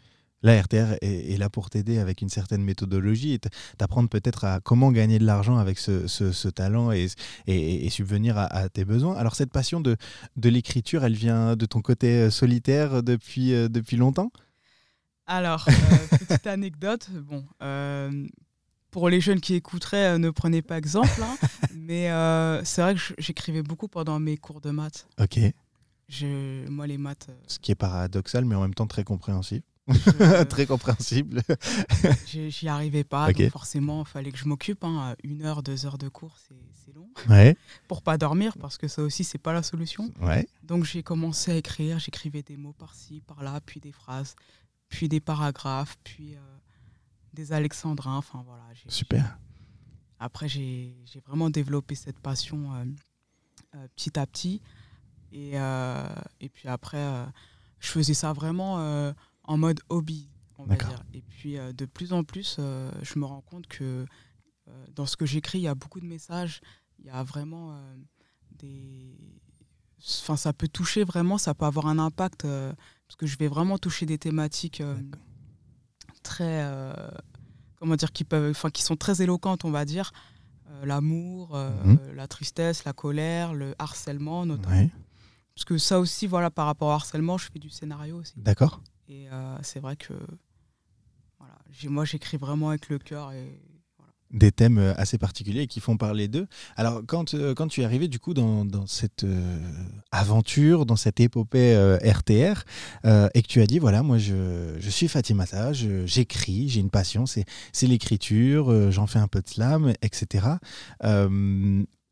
La 0.44 0.62
RTR 0.62 0.98
est, 1.02 1.40
là 1.40 1.50
pour 1.50 1.70
t'aider 1.70 1.98
avec 1.98 2.22
une 2.22 2.30
certaine 2.30 2.62
méthodologie 2.62 3.34
et 3.34 3.40
t'apprendre 3.78 4.10
peut-être 4.10 4.44
à 4.44 4.60
comment 4.60 4.92
gagner 4.92 5.18
de 5.18 5.26
l'argent 5.26 5.58
avec 5.58 5.80
ce, 5.80 6.48
talent 6.50 6.92
et, 6.92 7.08
et, 7.48 7.90
subvenir 7.90 8.38
à, 8.38 8.70
tes 8.70 8.86
besoins. 8.86 9.16
Alors 9.16 9.36
cette 9.36 9.52
passion 9.52 9.82
de, 9.82 9.98
de 10.36 10.50
l'écriture, 10.50 11.04
elle 11.06 11.16
vient 11.16 11.56
de 11.56 11.66
ton 11.66 11.82
côté 11.82 12.22
euh, 12.22 12.30
solitaire 12.30 13.02
depuis, 13.02 13.54
euh, 13.54 13.68
depuis 13.68 13.98
longtemps? 13.98 14.32
Alors, 15.26 15.66
petite 16.20 16.48
anecdote, 16.48 17.10
bon, 17.12 17.44
pour 18.98 19.10
les 19.10 19.22
jeunes 19.22 19.40
qui 19.40 19.54
écouteraient, 19.54 20.18
ne 20.18 20.32
prenez 20.32 20.64
pas 20.64 20.76
exemple, 20.76 21.22
hein, 21.22 21.38
mais 21.76 22.10
c'est 22.66 22.82
vrai 22.82 22.96
que 22.96 23.02
j'écrivais 23.20 23.62
beaucoup 23.62 23.88
pendant 23.88 24.20
mes 24.20 24.38
cours 24.38 24.60
de 24.60 24.72
maths. 24.72 25.08
Ok. 25.22 25.38
Je, 26.10 26.68
moi, 26.68 26.88
les 26.88 26.98
maths. 26.98 27.28
Euh, 27.30 27.36
Ce 27.46 27.60
qui 27.60 27.72
est 27.72 27.76
paradoxal, 27.76 28.44
mais 28.46 28.56
en 28.56 28.62
même 28.62 28.74
temps 28.74 28.88
très 28.88 29.04
compréhensible. 29.04 29.64
très 30.50 30.66
compréhensible. 30.66 31.44
J'y 32.26 32.68
arrivais 32.68 33.04
pas, 33.04 33.32
donc 33.32 33.52
forcément, 33.52 34.02
il 34.02 34.10
fallait 34.10 34.32
que 34.32 34.40
je 34.40 34.48
m'occupe. 34.48 34.84
Hein. 34.84 35.16
Une 35.24 35.44
heure, 35.46 35.62
deux 35.62 35.86
heures 35.86 36.00
de 36.00 36.10
cours, 36.10 36.36
c'est 36.40 36.96
long. 36.96 37.08
Ouais. 37.30 37.56
Pour 37.88 38.02
pas 38.02 38.18
dormir, 38.18 38.58
parce 38.60 38.80
que 38.80 38.88
ça 38.88 39.04
aussi, 39.04 39.24
c'est 39.24 39.38
pas 39.38 39.54
la 39.54 39.62
solution. 39.62 40.12
Ouais. 40.22 40.48
Donc 40.64 40.86
j'ai 40.86 41.04
commencé 41.04 41.52
à 41.52 41.56
écrire, 41.56 42.00
j'écrivais 42.00 42.42
des 42.42 42.58
mots 42.58 42.74
par-ci, 42.74 43.22
par-là, 43.28 43.62
puis 43.64 43.80
des 43.80 43.92
phrases, 43.92 44.36
puis 44.90 45.08
des 45.08 45.20
paragraphes, 45.20 46.00
puis 46.04 46.34
euh, 46.34 46.40
des 47.38 47.54
alexandrins. 47.54 48.18
Enfin 48.18 48.44
voilà. 48.46 48.64
Super. 48.88 49.38
Après, 50.20 50.50
j'ai 50.50 50.96
vraiment 51.26 51.50
développé 51.50 51.96
cette 51.96 52.20
passion 52.20 52.74
euh, 52.74 53.88
petit 53.96 54.18
à 54.20 54.26
petit. 54.26 54.62
Et, 55.32 55.52
euh, 55.54 56.08
et 56.40 56.50
puis 56.50 56.68
après, 56.68 56.98
euh, 56.98 57.26
je 57.80 57.90
faisais 57.90 58.14
ça 58.14 58.34
vraiment 58.34 58.80
euh, 58.80 59.14
en 59.44 59.58
mode 59.58 59.80
hobby, 59.90 60.30
on 60.58 60.66
va 60.66 60.76
dire. 60.76 61.04
Et 61.14 61.22
puis 61.22 61.58
de 61.58 61.86
plus 61.86 62.14
en 62.14 62.24
plus, 62.24 62.58
je 62.58 63.20
me 63.20 63.26
rends 63.26 63.42
compte 63.42 63.68
que 63.68 64.06
dans 64.96 65.06
ce 65.06 65.16
que 65.16 65.26
j'écris, 65.26 65.60
il 65.60 65.64
y 65.64 65.68
a 65.68 65.76
beaucoup 65.76 66.00
de 66.00 66.06
messages. 66.06 66.62
Il 67.00 67.06
y 67.06 67.10
a 67.10 67.24
vraiment 67.24 67.80
des. 68.52 69.16
Enfin, 70.22 70.36
ça 70.36 70.54
peut 70.54 70.68
toucher 70.68 71.04
vraiment, 71.04 71.38
ça 71.38 71.54
peut 71.54 71.66
avoir 71.66 71.88
un 71.88 72.00
impact, 72.00 72.42
parce 72.44 73.16
que 73.18 73.28
je 73.28 73.38
vais 73.38 73.48
vraiment 73.48 73.78
toucher 73.78 74.06
des 74.06 74.18
thématiques 74.18 74.82
très. 76.28 76.64
comment 77.76 77.96
dire, 77.96 78.12
qui, 78.12 78.24
peuvent, 78.24 78.52
enfin, 78.52 78.70
qui 78.70 78.84
sont 78.84 78.96
très 78.96 79.22
éloquentes, 79.22 79.66
on 79.66 79.72
va 79.72 79.86
dire. 79.86 80.12
L'amour, 80.84 81.58
mhm. 81.58 81.98
la 82.14 82.28
tristesse, 82.28 82.84
la 82.86 82.94
colère, 82.94 83.54
le 83.54 83.74
harcèlement 83.80 84.46
notamment. 84.46 84.90
Parce 85.58 85.66
que 85.66 85.80
ça 85.80 86.00
aussi, 86.00 86.28
voilà, 86.28 86.52
par 86.52 86.68
rapport 86.68 86.90
au 86.90 86.92
harcèlement, 86.92 87.40
je 87.40 87.50
fais 87.52 87.58
du 87.58 87.72
scénario 87.72 88.18
aussi. 88.18 88.36
D'accord. 88.38 88.80
Et 89.10 89.28
euh, 89.32 89.58
c'est 89.64 89.80
vrai 89.80 89.96
que 89.96 90.14
voilà, 91.40 91.58
moi, 91.90 92.06
j'écris 92.06 92.38
vraiment 92.38 92.70
avec 92.70 92.90
le 92.90 93.00
cœur. 93.00 93.32
Et, 93.32 93.60
Des 94.32 94.52
thèmes 94.52 94.78
euh, 94.78 94.94
assez 94.98 95.18
particuliers 95.18 95.68
qui 95.68 95.80
font 95.80 95.98
parler 95.98 96.28
d'eux. 96.28 96.48
Alors, 96.76 97.02
quand, 97.06 97.34
euh, 97.34 97.54
quand 97.54 97.68
tu 97.68 97.82
es 97.82 97.86
arrivé 97.86 98.08
du 98.08 98.20
coup 98.20 98.34
dans, 98.34 98.66
cette 98.88 99.26
aventure, 100.12 100.86
dans 100.86 100.96
cette 100.96 101.20
épopée 101.20 101.76
RTR, 102.04 102.64
et 103.06 103.42
que 103.42 103.48
tu 103.48 103.62
as 103.62 103.66
dit, 103.66 103.80
voilà, 103.80 104.04
moi 104.04 104.18
je, 104.18 104.76
je 104.80 104.90
suis 104.90 105.08
Fatimata, 105.08 105.74
j'écris, 105.74 106.70
j'ai 106.70 106.80
une 106.80 106.90
passion, 106.90 107.26
c'est 107.26 107.46
l'écriture, 107.84 108.92
j'en 108.92 109.08
fais 109.08 109.20
un 109.20 109.28
peu 109.28 109.42
de 109.42 109.48
slam, 109.48 109.94
etc. 110.02 110.48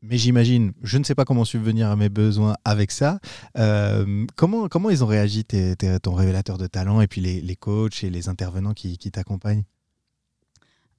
Mais 0.08 0.18
j'imagine, 0.18 0.72
je 0.84 1.00
ne 1.00 1.04
sais 1.04 1.16
pas 1.16 1.26
comment 1.26 1.46
subvenir 1.46 1.90
à 1.90 1.96
mes 1.96 2.10
besoins 2.10 2.56
avec 2.64 2.92
ça. 2.92 3.20
Euh, 3.58 4.26
comment, 4.36 4.68
comment 4.68 4.92
ils 4.92 5.04
ont 5.04 5.08
réagi, 5.08 5.46
ton 5.46 6.14
révélateur 6.14 6.60
de 6.60 6.68
talent, 6.68 7.02
et 7.02 7.08
puis 7.08 7.22
les, 7.22 7.42
les 7.42 7.56
coachs 7.56 8.04
et 8.04 8.12
les 8.12 8.30
intervenants 8.30 8.74
qui, 8.74 9.00
qui 9.00 9.10
t'accompagnent? 9.10 9.64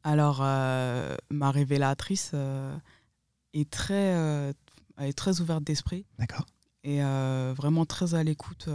Alors, 0.06 0.38
euh, 0.40 1.16
ma 1.30 1.50
révélatrice 1.50 2.30
euh, 2.32 2.76
est, 3.52 3.68
très, 3.68 4.14
est 4.98 5.18
très 5.18 5.40
ouverte 5.40 5.64
d'esprit. 5.64 6.06
D'accord. 6.16 6.46
Et 6.84 7.00
vraiment 7.00 7.84
très 7.84 8.14
à 8.14 8.22
l'écoute 8.22 8.68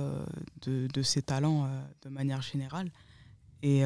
de, 0.63 0.87
de, 0.87 1.01
ses 1.01 1.21
talents 1.21 1.69
de 2.01 2.09
manière 2.09 2.41
générale. 2.41 2.91
Et 3.63 3.83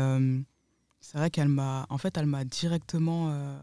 c'est 1.00 1.20
vrai 1.20 1.30
qu'elle 1.30 1.48
m'a, 1.48 1.86
en 1.90 2.00
fait, 2.00 2.18
elle 2.18 2.26
m'a 2.26 2.44
directement 2.44 3.60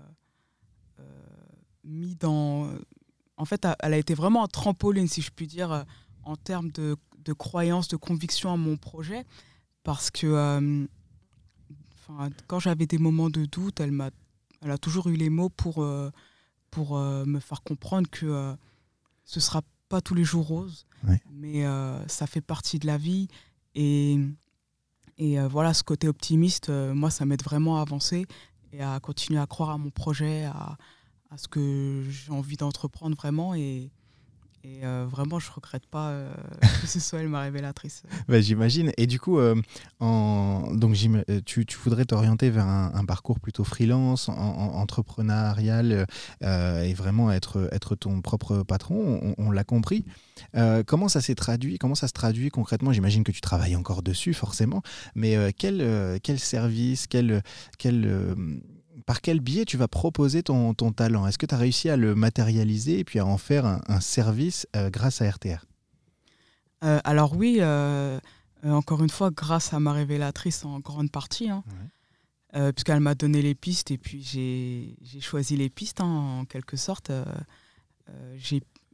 mis 1.82 2.14
dans. 2.14 2.70
En 3.36 3.44
fait, 3.44 3.66
elle 3.80 3.94
a 3.94 3.98
été 3.98 4.14
vraiment 4.14 4.44
un 4.44 4.48
trampoline, 4.48 5.08
si 5.08 5.22
je 5.22 5.30
puis 5.30 5.46
dire, 5.46 5.72
euh, 5.72 5.82
en 6.22 6.36
termes 6.36 6.70
de, 6.70 6.96
de 7.18 7.32
croyance, 7.32 7.88
de 7.88 7.96
conviction 7.96 8.52
à 8.52 8.56
mon 8.56 8.76
projet. 8.76 9.24
Parce 9.82 10.12
que 10.12 10.86
euh, 12.20 12.28
quand 12.46 12.60
j'avais 12.60 12.86
des 12.86 12.98
moments 12.98 13.30
de 13.30 13.44
doute, 13.44 13.80
elle, 13.80 13.92
m'a, 13.92 14.10
elle 14.60 14.70
a 14.70 14.78
toujours 14.78 15.08
eu 15.08 15.16
les 15.16 15.30
mots 15.30 15.48
pour, 15.48 15.82
euh, 15.82 16.10
pour 16.70 16.98
me 16.98 17.38
faire 17.38 17.62
comprendre 17.62 18.08
que 18.10 18.56
ce 19.24 19.38
ne 19.38 19.42
sera 19.42 19.62
pas 19.88 20.00
tous 20.00 20.14
les 20.14 20.24
jours 20.24 20.46
rose, 20.46 20.86
mais 21.30 21.64
ça 22.08 22.26
fait 22.26 22.40
partie 22.40 22.78
de 22.78 22.86
la 22.86 22.96
vie. 22.96 23.28
Et, 23.74 24.18
et 25.18 25.38
voilà, 25.48 25.74
ce 25.74 25.82
côté 25.82 26.08
optimiste, 26.08 26.70
moi, 26.70 27.10
ça 27.10 27.26
m'aide 27.26 27.42
vraiment 27.42 27.78
à 27.78 27.82
avancer 27.82 28.26
et 28.72 28.82
à 28.82 28.98
continuer 29.00 29.38
à 29.38 29.46
croire 29.46 29.68
à 29.68 29.76
mon 29.76 29.90
projet, 29.90 30.44
à, 30.44 30.78
à 31.30 31.36
ce 31.36 31.46
que 31.46 32.06
j'ai 32.08 32.32
envie 32.32 32.56
d'entreprendre 32.56 33.16
vraiment. 33.16 33.54
Et, 33.54 33.90
et 34.64 34.84
euh, 34.84 35.06
vraiment, 35.10 35.40
je 35.40 35.50
regrette 35.50 35.86
pas 35.86 36.10
euh, 36.10 36.32
que 36.80 36.86
ce 36.86 37.00
soit 37.00 37.20
elle 37.20 37.28
ma 37.28 37.40
révélatrice. 37.40 38.04
Bah, 38.28 38.40
j'imagine. 38.40 38.92
Et 38.96 39.08
du 39.08 39.18
coup, 39.18 39.38
euh, 39.38 39.60
en... 39.98 40.72
donc, 40.72 40.96
tu, 41.44 41.66
tu, 41.66 41.78
voudrais 41.78 42.04
t'orienter 42.04 42.48
vers 42.48 42.66
un, 42.66 43.04
parcours 43.04 43.40
plutôt 43.40 43.64
freelance, 43.64 44.28
en, 44.28 44.34
entrepreneurial, 44.34 46.06
et 46.42 46.94
vraiment 46.94 47.32
être, 47.32 47.68
être 47.72 47.96
ton 47.96 48.20
propre 48.20 48.62
patron. 48.62 49.34
On, 49.36 49.50
l'a 49.50 49.64
compris. 49.64 50.04
comment 50.86 51.08
ça 51.08 51.20
s'est 51.20 51.34
traduit 51.34 51.78
Comment 51.78 51.94
ça 51.94 52.06
se 52.06 52.12
traduit 52.12 52.50
concrètement? 52.50 52.92
J'imagine 52.92 53.24
que 53.24 53.32
tu 53.32 53.40
travailles 53.40 53.76
encore 53.76 54.02
dessus, 54.02 54.34
forcément. 54.34 54.82
Mais 55.14 55.52
quel, 55.52 56.20
quel 56.22 56.38
service, 56.38 57.06
quel, 57.08 57.42
quel 57.78 58.36
par 59.02 59.20
quel 59.20 59.40
biais 59.40 59.64
tu 59.64 59.76
vas 59.76 59.88
proposer 59.88 60.42
ton, 60.42 60.74
talent? 60.74 61.26
Est-ce 61.26 61.38
que 61.38 61.46
tu 61.46 61.54
as 61.54 61.58
réussi 61.58 61.88
à 61.88 61.96
le 61.96 62.14
matérialiser 62.14 62.98
et 62.98 63.04
puis 63.04 63.18
à 63.18 63.26
en 63.26 63.38
faire 63.38 63.66
un, 63.66 64.00
service 64.00 64.66
euh, 64.76 64.90
grâce 64.90 65.22
à 65.22 65.30
RTR 65.30 65.64
euh, 66.84 67.00
Alors 67.04 67.36
oui, 67.36 67.58
euh, 67.60 68.18
encore 68.64 69.02
une 69.02 69.10
fois, 69.10 69.30
grâce 69.30 69.72
à 69.72 69.80
ma 69.80 69.92
révélatrice 69.92 70.64
en 70.64 70.80
grande 70.80 71.10
partie, 71.10 71.50
hein, 71.50 71.62
puisqu'elle 72.72 73.00
m'a 73.00 73.14
donné 73.14 73.42
les 73.42 73.54
pistes 73.54 73.90
et 73.90 73.98
puis 73.98 74.22
j'ai 74.22 75.20
choisi 75.20 75.56
les 75.56 75.70
pistes 75.70 76.00
hein, 76.00 76.40
en 76.40 76.44
quelque 76.44 76.76
sorte. 76.76 77.10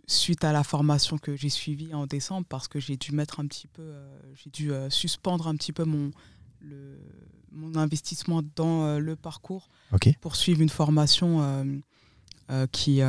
suite 0.07 0.45
à 0.45 0.53
la 0.53 0.65
formation 0.65 1.19
que 1.19 1.37
j'ai 1.37 1.51
suivie 1.51 1.93
en 1.93 2.07
décembre, 2.07 2.47
parce 2.49 2.67
que 2.67 2.81
j'ai 2.81 2.97
dû 2.97 3.13
mettre 3.13 3.41
un 3.41 3.47
petit 3.47 3.67
peu, 3.67 3.93
j'ai 4.35 4.51
dû 4.51 4.71
suspendre 4.89 5.49
un 5.49 5.57
petit 5.57 5.73
peu 5.73 5.85
mon, 5.85 6.13
le, 6.61 6.99
mon 7.53 7.77
investissement 7.77 8.43
dans 8.57 8.85
euh, 8.85 8.99
le 8.99 9.17
parcours 9.17 9.69
pour 10.21 10.37
suivre 10.37 10.61
une 10.61 10.69
formation 10.69 11.43
euh, 11.43 11.65
euh, 12.51 12.67
qui, 12.69 13.01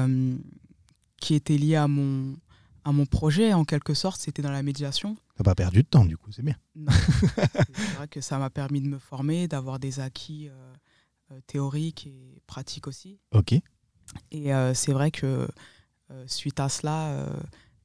qui 1.18 1.36
était 1.36 1.58
liée 1.58 1.76
à 1.76 1.88
mon, 1.88 2.38
à 2.84 2.92
mon 2.92 3.06
projet, 3.06 3.54
en 3.54 3.66
quelque 3.66 3.94
sorte. 3.94 4.22
C'était 4.22 4.42
dans 4.42 4.52
la 4.52 4.64
médiation. 4.64 5.16
Tu 5.16 5.22
n'as 5.40 5.44
pas 5.44 5.56
perdu 5.56 5.84
de 5.84 5.88
temps, 5.88 6.06
du 6.06 6.18
coup, 6.18 6.32
c'est 6.32 6.44
bien. 6.44 6.56
c'est 7.74 7.96
vrai 7.96 8.08
que 8.08 8.22
ça 8.22 8.38
m'a 8.38 8.50
permis 8.50 8.82
de 8.82 8.88
me 8.88 9.00
former, 9.00 9.48
d'avoir 9.48 9.80
des 9.80 10.00
acquis 10.00 10.50
théorique 11.48 12.08
et 12.08 12.42
pratique 12.48 12.88
aussi. 12.88 13.20
Ok. 13.32 13.54
Et 14.32 14.52
c'est 14.74 14.94
vrai 14.94 15.12
que 15.12 15.48
suite 16.26 16.60
à 16.60 16.70
cela, 16.70 17.30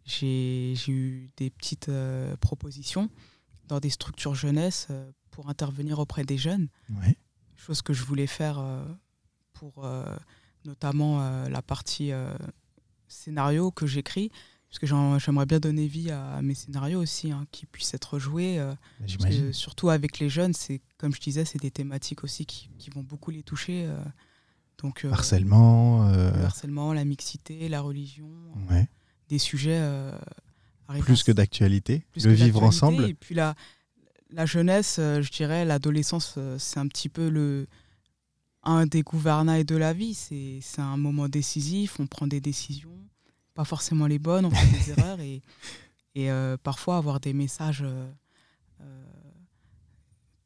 j'ai 0.05 0.75
eu 0.89 1.31
des 1.37 1.51
petites 1.51 1.91
propositions 2.41 3.11
dans 3.69 3.81
des 3.81 3.91
structures 3.91 4.35
jeunesse 4.35 4.89
pour 5.35 5.49
intervenir 5.49 5.99
auprès 5.99 6.25
des 6.25 6.39
jeunes. 6.39 6.69
Chose 7.57 7.83
que 7.83 7.93
je 7.93 8.05
voulais 8.05 8.27
faire 8.27 8.63
pour 9.53 9.87
notamment 10.65 11.49
la 11.49 11.63
partie 11.63 12.13
scénario 13.09 13.71
que 13.71 13.87
j'écris 13.87 14.31
parce 14.75 14.91
que 14.91 15.19
j'aimerais 15.21 15.47
bien 15.47 15.61
donner 15.61 15.87
vie 15.87 16.11
à, 16.11 16.43
mes 16.43 16.55
scénarios 16.55 17.01
aussi, 17.01 17.31
hein, 17.31 17.47
qui 17.53 17.65
puissent 17.65 17.95
être 17.95 18.19
joués. 18.19 18.59
Euh, 18.59 19.53
surtout 19.53 19.89
avec 19.89 20.19
les 20.19 20.29
jeunes, 20.29 20.53
c'est 20.53 20.81
comme 20.99 21.15
je 21.15 21.21
disais, 21.21 21.45
c'est 21.45 21.61
des 21.61 21.71
thématiques 21.71 22.25
aussi 22.25 22.45
qui, 22.45 22.91
vont 22.93 23.05
beaucoup 23.05 23.31
les 23.31 23.45
toucher. 23.45 23.85
Euh, 23.87 24.03
donc, 24.83 25.05
euh, 25.05 25.13
harcèlement, 25.13 26.11
le 26.11 26.45
harcèlement, 26.45 26.93
la 26.93 27.05
mixité, 27.05 27.69
la 27.69 27.81
religion, 27.81 28.29
des 29.29 29.39
sujets 29.39 29.81
plus 31.03 31.23
que 31.23 31.31
d'actualité, 31.31 32.05
le 32.17 32.33
vivre 32.33 32.65
ensemble. 32.65 33.05
Et 33.05 33.15
puis 33.15 33.37
la, 33.37 33.55
la 34.35 34.47
jeunesse, 34.47 34.97
je 34.99 35.31
dirais, 35.31 35.65
l'adolescence, 35.65 36.39
c'est 36.59 36.79
un 36.79 36.89
petit 36.89 37.09
peu 37.09 37.29
le 37.29 37.67
un 38.67 38.87
des 38.87 39.03
gouvernails 39.03 39.65
de 39.65 39.77
la 39.77 39.93
vie. 39.93 40.15
C'est 40.15 40.81
un 40.81 40.97
moment 40.97 41.29
décisif, 41.29 42.01
on 42.01 42.07
prend 42.07 42.27
des 42.27 42.41
décisions 42.41 42.99
pas 43.55 43.65
forcément 43.65 44.07
les 44.07 44.19
bonnes, 44.19 44.45
on 44.45 44.51
fait 44.51 44.85
des 44.85 44.91
erreurs 44.99 45.21
et, 45.21 45.41
et 46.15 46.31
euh, 46.31 46.57
parfois 46.63 46.97
avoir 46.97 47.21
des 47.21 47.33
messages, 47.33 47.83
euh, 47.83 48.11
euh, 48.81 49.05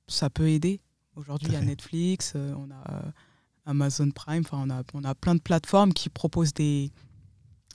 ça 0.06 0.30
peut 0.30 0.48
aider. 0.48 0.80
Aujourd'hui, 1.16 1.48
il 1.48 1.54
y 1.54 1.56
a 1.56 1.60
Netflix, 1.60 2.34
on 2.36 2.70
a 2.70 3.12
Amazon 3.66 4.10
Prime, 4.10 4.44
enfin 4.46 4.62
on 4.64 4.70
a, 4.70 4.84
on 4.94 5.02
a 5.02 5.14
plein 5.16 5.34
de 5.34 5.40
plateformes 5.40 5.92
qui 5.92 6.10
proposent 6.10 6.54
des, 6.54 6.92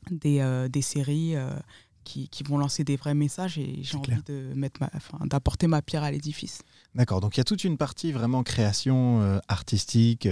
des, 0.09 0.67
des 0.71 0.81
séries 0.81 1.35
qui, 2.03 2.29
qui, 2.29 2.43
vont 2.43 2.57
lancer 2.57 2.83
des 2.83 2.95
vrais 2.95 3.13
messages 3.13 3.57
et 3.57 3.79
j'ai 3.81 3.97
envie 3.97 4.21
de 4.25 4.53
mettre 4.55 4.81
d'apporter 5.25 5.67
ma 5.67 5.81
pierre 5.81 6.03
à 6.03 6.11
l'édifice. 6.11 6.61
D'accord, 6.95 7.21
donc 7.21 7.35
il 7.35 7.39
y 7.39 7.41
a 7.41 7.45
toute 7.45 7.63
une 7.63 7.77
partie 7.77 8.11
vraiment 8.11 8.43
création 8.43 9.39
artistique, 9.47 10.27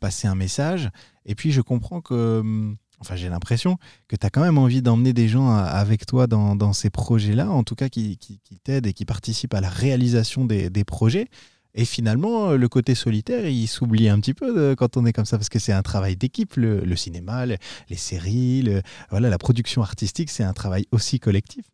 passer 0.00 0.28
un 0.28 0.34
message. 0.34 0.90
Et 1.24 1.34
puis 1.34 1.52
je 1.52 1.60
comprends 1.60 2.00
que 2.00 2.40
hum, 2.40 2.76
enfin 3.00 3.16
j'ai 3.16 3.28
l'impression 3.28 3.78
que 4.08 4.16
tu 4.16 4.26
as 4.26 4.30
quand 4.30 4.40
même 4.40 4.58
envie 4.58 4.82
d'emmener 4.82 5.12
des 5.12 5.28
gens 5.28 5.50
avec 5.50 6.06
toi 6.06 6.26
dans, 6.26 6.72
ces 6.72 6.90
projets-là, 6.90 7.50
en 7.50 7.62
tout 7.62 7.74
cas 7.74 7.88
qui, 7.88 8.18
t'aident 8.64 8.86
et 8.86 8.92
qui 8.92 9.04
participent 9.04 9.54
à 9.54 9.60
la 9.60 9.68
réalisation 9.68 10.44
des, 10.44 10.84
projets. 10.84 11.28
Et 11.76 11.84
finalement, 11.84 12.52
le 12.52 12.68
côté 12.68 12.94
solitaire, 12.94 13.46
il 13.46 13.66
s'oublie 13.68 14.08
un 14.08 14.18
petit 14.18 14.34
peu 14.34 14.74
quand 14.74 14.96
on 14.96 15.06
est 15.06 15.12
comme 15.12 15.26
ça, 15.26 15.36
parce 15.36 15.48
que 15.48 15.58
c'est 15.58 15.72
un 15.72 15.82
travail 15.82 16.16
d'équipe, 16.16 16.54
le, 16.56 16.96
cinéma, 16.96 17.46
les 17.46 17.58
séries, 17.96 18.68
voilà, 19.10 19.28
la 19.28 19.38
production 19.38 19.82
artistique, 19.82 20.30
c'est 20.30 20.42
un 20.42 20.54
travail 20.54 20.86
aussi 20.90 21.20
collectif. 21.20 21.66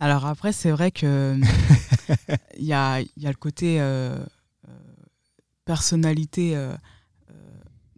Alors 0.00 0.26
après, 0.26 0.52
c'est 0.52 0.70
vrai 0.70 0.90
que 0.90 1.40
il 2.58 2.64
y 2.64 2.72
a, 2.72 3.00
y, 3.00 3.26
a, 3.26 3.30
le 3.30 3.36
côté 3.36 3.80
euh, 3.80 4.18
euh, 4.68 4.72
personnalité. 5.64 6.54
Euh, 6.54 6.76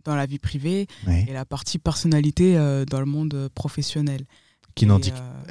dans 0.07 0.15
la 0.15 0.27
vie 0.27 0.39
privée 0.39 0.87
et 1.27 1.33
la 1.33 1.45
partie 1.45 1.79
personnalité 1.79 2.57
euh, 2.57 2.85
dans 2.85 3.01
le 3.01 3.07
monde 3.07 3.35
euh, 3.35 3.49
professionnel. 3.55 4.25
Qui 4.77 4.87
euh, 4.89 4.99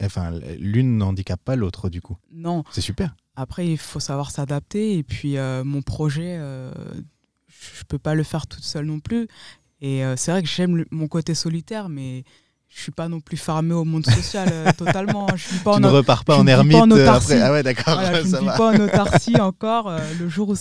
enfin, 0.04 0.32
l'une 0.60 0.98
n'handicape 0.98 1.42
pas 1.44 1.56
l'autre 1.56 1.90
du 1.90 2.02
coup. 2.02 2.16
Non. 2.32 2.64
C'est 2.72 2.82
super. 2.82 3.16
Après, 3.36 3.68
il 3.68 3.78
faut 3.78 4.00
savoir 4.00 4.32
s'adapter 4.32 4.98
et 4.98 5.04
puis 5.04 5.36
mon 5.66 5.82
projet, 5.82 6.38
je 6.38 7.84
peux 7.88 7.98
pas 7.98 8.14
le 8.14 8.24
faire 8.24 8.48
toute 8.48 8.64
seule 8.64 8.86
non 8.86 9.00
plus. 9.00 9.28
Et 9.82 10.04
c'est 10.16 10.32
vrai 10.32 10.42
que 10.42 10.48
j'aime 10.48 10.86
mon 10.92 11.08
côté 11.08 11.34
solitaire, 11.34 11.90
mais 11.90 12.24
je 12.70 12.82
suis 12.82 12.92
pas 12.92 13.10
non 13.10 13.20
plus 13.20 13.36
fermé 13.36 13.74
au 13.74 13.84
monde 13.84 14.06
social 14.06 14.74
totalement. 14.78 15.28
Je 15.36 15.48
suis 15.48 15.60
pas 15.60 15.76
tu 15.76 15.82
ne 15.82 15.88
repars 15.88 16.24
pas 16.24 16.38
en 16.38 16.48
ermite 16.48 16.78
après. 16.78 17.42
Ah 17.42 17.52
ouais, 17.52 17.64
d'accord. 17.64 18.00
je 18.02 18.22
ne 18.22 18.40
vis 18.40 18.58
pas 18.58 18.72
en 18.72 18.80
autarcie 18.80 19.36
encore. 19.42 19.92
le 20.20 20.30
jour 20.30 20.50
où 20.50 20.56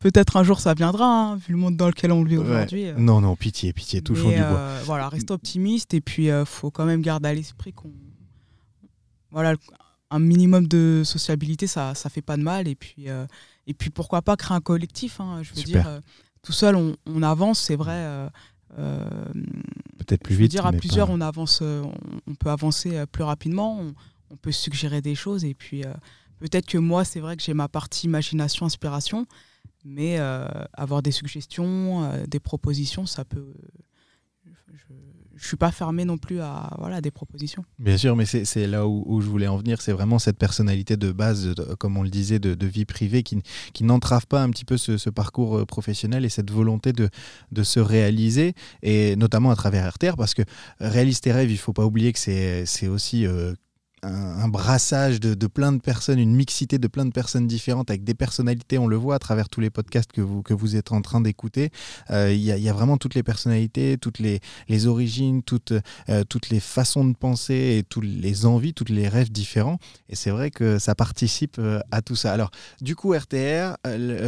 Peut-être 0.00 0.38
un 0.38 0.42
jour 0.42 0.60
ça 0.60 0.72
viendra, 0.72 1.04
hein, 1.04 1.36
vu 1.36 1.52
le 1.52 1.58
monde 1.58 1.76
dans 1.76 1.86
lequel 1.86 2.10
on 2.10 2.24
vit 2.24 2.38
aujourd'hui. 2.38 2.86
Euh. 2.86 2.94
Non, 2.96 3.20
non, 3.20 3.36
pitié, 3.36 3.74
pitié, 3.74 4.00
touchons 4.00 4.30
du 4.30 4.36
bois. 4.36 4.44
Euh, 4.44 4.82
voilà, 4.86 5.10
reste 5.10 5.30
optimiste 5.30 5.92
et 5.92 6.00
puis 6.00 6.24
il 6.24 6.30
euh, 6.30 6.46
faut 6.46 6.70
quand 6.70 6.86
même 6.86 7.02
garder 7.02 7.28
à 7.28 7.34
l'esprit 7.34 7.74
qu'on. 7.74 7.92
Voilà, 9.30 9.54
un 10.10 10.18
minimum 10.18 10.66
de 10.66 11.02
sociabilité, 11.04 11.66
ça 11.66 11.94
ça 11.94 12.10
fait 12.10 12.22
pas 12.22 12.36
de 12.36 12.42
mal. 12.42 12.68
Et 12.68 12.74
puis, 12.74 13.06
et 13.66 13.74
puis 13.74 13.90
pourquoi 13.90 14.22
pas 14.22 14.36
créer 14.36 14.56
un 14.56 14.60
collectif 14.60 15.20
hein, 15.20 15.42
Je 15.42 15.54
veux 15.54 15.62
dire, 15.62 16.00
tout 16.42 16.52
seul, 16.52 16.76
on, 16.76 17.22
avance, 17.22 17.60
c'est 17.60 17.76
vrai. 17.76 18.28
Peut-être 18.76 20.22
plus 20.22 20.34
je 20.34 20.40
veux 20.40 20.48
dire, 20.48 20.66
à 20.66 20.72
plusieurs, 20.72 21.10
on, 21.10 21.20
avance, 21.20 21.60
on, 21.62 22.34
peut 22.34 22.50
avancer 22.50 23.04
plus 23.12 23.22
rapidement, 23.22 23.80
on, 23.80 23.94
on, 24.30 24.36
peut 24.36 24.52
suggérer 24.52 25.00
des 25.00 25.14
choses. 25.14 25.44
Et 25.44 25.54
puis 25.54 25.84
peut-être 26.40 26.66
que 26.66 26.78
moi, 26.78 27.04
c'est 27.04 27.20
vrai 27.20 27.36
que 27.36 27.42
j'ai 27.42 27.54
ma 27.54 27.68
partie 27.68 28.06
imagination, 28.06 28.66
inspiration. 28.66 29.26
Mais 29.84 30.18
euh, 30.18 30.46
avoir 30.74 31.02
des 31.02 31.12
suggestions, 31.12 32.04
euh, 32.04 32.26
des 32.26 32.40
propositions, 32.40 33.06
ça 33.06 33.24
peut. 33.24 33.54
Je 34.44 34.84
ne 35.42 35.46
suis 35.46 35.56
pas 35.56 35.70
fermé 35.70 36.04
non 36.04 36.18
plus 36.18 36.40
à 36.40 36.74
voilà, 36.78 37.00
des 37.00 37.10
propositions. 37.10 37.64
Bien 37.78 37.96
sûr, 37.96 38.16
mais 38.16 38.26
c'est 38.26 38.66
là 38.66 38.86
où, 38.86 39.20
je 39.20 39.26
voulais 39.26 39.48
en 39.48 39.56
venir. 39.56 39.80
C'est 39.80 39.92
vraiment 39.92 40.18
cette 40.18 40.38
personnalité 40.38 40.96
de 40.96 41.12
base, 41.12 41.54
comme 41.78 41.96
on 41.96 42.02
le 42.02 42.10
disait, 42.10 42.38
de, 42.38 42.66
vie 42.66 42.84
privée 42.84 43.22
qui, 43.22 43.42
qui 43.72 43.84
n'entrave 43.84 44.26
pas 44.26 44.42
un 44.42 44.50
petit 44.50 44.64
peu 44.64 44.76
ce, 44.76 45.10
parcours 45.10 45.58
euh, 45.58 45.64
professionnel 45.64 46.24
et 46.24 46.28
cette 46.28 46.50
volonté 46.50 46.92
de, 46.92 47.08
de 47.52 47.62
se 47.62 47.80
réaliser, 47.80 48.54
et 48.82 49.16
notamment 49.16 49.50
à 49.50 49.56
travers 49.56 49.88
RTR, 49.92 50.16
parce 50.16 50.34
que 50.34 50.42
réaliser 50.78 51.20
tes 51.20 51.32
rêves, 51.32 51.50
il 51.50 51.54
ne 51.54 51.58
faut 51.58 51.72
pas 51.72 51.84
oublier 51.84 52.12
que 52.12 52.18
c'est 52.18 52.88
aussi 52.88 53.26
un, 54.02 54.48
brassage 54.48 55.20
de, 55.20 55.46
plein 55.46 55.72
de 55.72 55.80
personnes, 55.80 56.18
une 56.18 56.34
mixité 56.34 56.78
de 56.78 56.88
plein 56.88 57.04
de 57.04 57.12
personnes 57.12 57.46
différentes 57.46 57.90
avec 57.90 58.04
des 58.04 58.14
personnalités. 58.14 58.78
On 58.78 58.86
le 58.86 58.96
voit 58.96 59.14
à 59.14 59.18
travers 59.18 59.48
tous 59.48 59.60
les 59.60 59.70
podcasts 59.70 60.12
que 60.12 60.20
vous, 60.20 60.42
que 60.42 60.54
vous 60.54 60.76
êtes 60.76 60.92
en 60.92 61.02
train 61.02 61.20
d'écouter. 61.20 61.70
Euh, 62.10 62.32
il 62.32 62.40
y, 62.40 62.68
a 62.68 62.72
vraiment 62.72 62.96
toutes 62.96 63.14
les 63.14 63.22
personnalités, 63.22 63.98
toutes 63.98 64.18
les, 64.18 64.40
les 64.68 64.86
origines, 64.86 65.42
toutes, 65.42 65.72
euh, 66.08 66.24
toutes 66.28 66.50
les 66.50 66.60
façons 66.60 67.04
de 67.04 67.14
penser 67.14 67.78
et 67.78 67.82
toutes 67.82 68.04
les 68.04 68.46
envies, 68.46 68.74
tous 68.74 68.90
les 68.90 69.08
rêves 69.08 69.30
différents. 69.30 69.78
Et 70.08 70.16
c'est 70.16 70.30
vrai 70.30 70.50
que 70.50 70.78
ça 70.78 70.94
participe 70.94 71.56
euh, 71.58 71.80
à 71.90 72.02
tout 72.02 72.16
ça. 72.16 72.32
Alors, 72.32 72.50
du 72.80 72.96
coup, 72.96 73.12
RTR, 73.12 73.76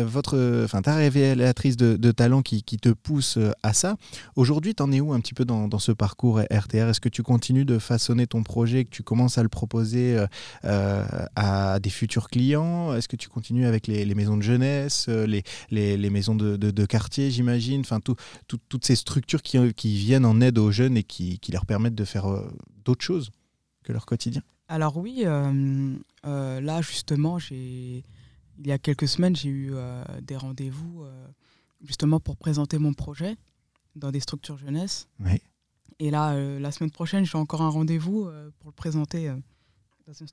votre, 0.04 0.64
enfin, 0.64 0.82
ta 0.82 0.94
révélatrice 0.94 1.76
de, 1.76 1.96
de 1.96 2.10
talent 2.10 2.42
qui, 2.42 2.62
qui, 2.62 2.76
te 2.76 2.88
pousse 2.88 3.38
à 3.62 3.72
ça. 3.72 3.96
Aujourd'hui, 4.34 4.74
tu 4.74 4.82
en 4.82 4.90
es 4.90 5.00
où 5.00 5.12
un 5.12 5.20
petit 5.20 5.34
peu 5.34 5.44
dans, 5.44 5.68
dans 5.68 5.78
ce 5.78 5.92
parcours 5.92 6.40
RTR 6.50 6.88
Est-ce 6.88 7.00
que 7.00 7.08
tu 7.08 7.22
continues 7.22 7.64
de 7.64 7.78
façonner 7.78 8.26
ton 8.26 8.42
projet, 8.42 8.84
que 8.84 8.90
tu 8.90 9.02
commences 9.02 9.38
à 9.38 9.42
le 9.42 9.48
proposer 9.62 10.18
euh, 10.18 10.26
euh, 10.64 11.04
à 11.36 11.78
des 11.78 11.90
futurs 11.90 12.28
clients? 12.28 12.92
Est-ce 12.94 13.06
que 13.06 13.14
tu 13.14 13.28
continues 13.28 13.64
avec 13.64 13.86
les, 13.86 14.12
maisons 14.12 14.36
de 14.36 14.42
jeunesse, 14.42 15.06
euh, 15.08 15.24
les, 15.24 15.44
les, 15.70 16.10
maisons 16.10 16.34
de, 16.34 16.56
de, 16.56 16.86
quartier, 16.86 17.30
j'imagine? 17.30 17.82
Enfin, 17.82 18.00
tout, 18.00 18.16
toutes 18.48 18.84
ces 18.84 18.96
structures 18.96 19.40
qui, 19.40 19.72
qui, 19.74 19.96
viennent 19.96 20.24
en 20.24 20.40
aide 20.40 20.58
aux 20.58 20.72
jeunes 20.72 20.96
et 20.96 21.04
qui, 21.04 21.38
qui 21.38 21.52
leur 21.52 21.64
permettent 21.64 21.94
de 21.94 22.04
faire 22.04 22.26
d'autres 22.84 23.04
choses 23.04 23.30
que 23.84 23.92
leur 23.92 24.04
quotidien? 24.04 24.42
Alors 24.66 24.96
oui, 24.96 25.24
là 26.24 26.82
justement, 26.82 27.38
il 27.50 28.02
y 28.64 28.72
a 28.72 28.78
quelques 28.78 29.06
semaines, 29.06 29.36
j'ai 29.36 29.48
eu 29.48 29.72
des 30.22 30.36
rendez-vous 30.36 31.04
justement 31.84 32.18
pour 32.18 32.36
présenter 32.36 32.78
mon 32.78 32.94
projet 32.94 33.36
dans 33.94 34.10
des 34.10 34.20
structures 34.20 34.58
jeunesse. 34.58 35.06
Oui. 35.20 35.40
Et 36.00 36.10
là, 36.10 36.34
la 36.58 36.72
semaine 36.72 36.90
prochaine, 36.90 37.24
j'ai 37.24 37.38
encore 37.38 37.62
un 37.62 37.68
rendez-vous 37.68 38.28
pour 38.58 38.70
le 38.70 38.74
présenter 38.74 39.30
dans 40.06 40.12
une, 40.12 40.26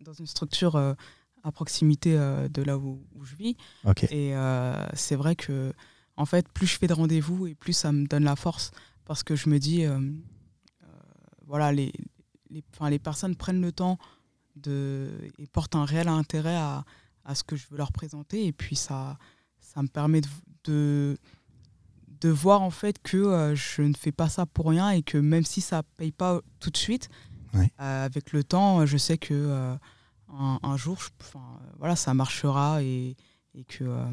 dans 0.00 0.12
une 0.12 0.26
structure 0.26 0.76
euh, 0.76 0.94
à 1.42 1.52
proximité 1.52 2.16
euh, 2.16 2.48
de 2.48 2.62
là 2.62 2.78
où, 2.78 3.04
je 3.22 3.36
vis. 3.36 3.56
Et 4.10 4.36
euh, 4.36 4.86
c'est 4.94 5.16
vrai 5.16 5.36
que, 5.36 5.72
en 6.16 6.26
fait, 6.26 6.48
plus 6.48 6.66
je 6.66 6.78
fais 6.78 6.86
de 6.86 6.92
rendez-vous 6.92 7.46
et 7.46 7.54
plus 7.54 7.72
ça 7.72 7.92
me 7.92 8.06
donne 8.06 8.24
la 8.24 8.36
force 8.36 8.70
parce 9.04 9.22
que 9.22 9.36
je 9.36 9.48
me 9.48 9.58
dis, 9.58 9.84
voilà, 11.46 11.70
les, 11.72 11.92
les, 12.50 12.64
les 12.90 12.98
personnes 12.98 13.36
prennent 13.36 13.60
le 13.60 13.70
temps 13.70 13.98
de, 14.56 15.08
et 15.38 15.46
portent 15.46 15.76
un 15.76 15.84
réel 15.84 16.08
intérêt 16.08 16.56
à, 16.56 16.84
à 17.24 17.34
ce 17.36 17.44
que 17.44 17.54
je 17.54 17.66
veux 17.70 17.76
leur 17.76 17.92
présenter. 17.92 18.46
Et 18.46 18.52
puis, 18.52 18.74
ça, 18.74 19.16
ça 19.60 19.80
me 19.82 19.86
permet 19.88 20.22
de, 20.22 20.28
de, 20.64 21.18
de 22.20 22.28
voir 22.30 22.62
en 22.62 22.70
fait 22.70 23.00
que 23.00 23.54
je 23.54 23.82
ne 23.82 23.94
fais 23.94 24.10
pas 24.10 24.28
ça 24.28 24.44
pour 24.44 24.70
rien 24.70 24.90
et 24.90 25.02
que 25.02 25.18
même 25.18 25.44
si 25.44 25.60
ça 25.60 25.84
paye 25.96 26.10
pas 26.10 26.40
tout 26.58 26.70
de 26.70 26.76
suite, 26.76 27.08
euh, 27.80 28.04
avec 28.04 28.32
le 28.32 28.44
temps, 28.44 28.86
je 28.86 28.96
sais 28.96 29.18
que 29.18 29.34
euh, 29.34 29.74
un, 30.28 30.76
jour, 30.76 30.98
voilà, 31.78 31.96
ça 31.96 32.14
marchera 32.14 32.82
et, 32.82 33.16
que. 33.68 33.84
Euh, 33.84 34.04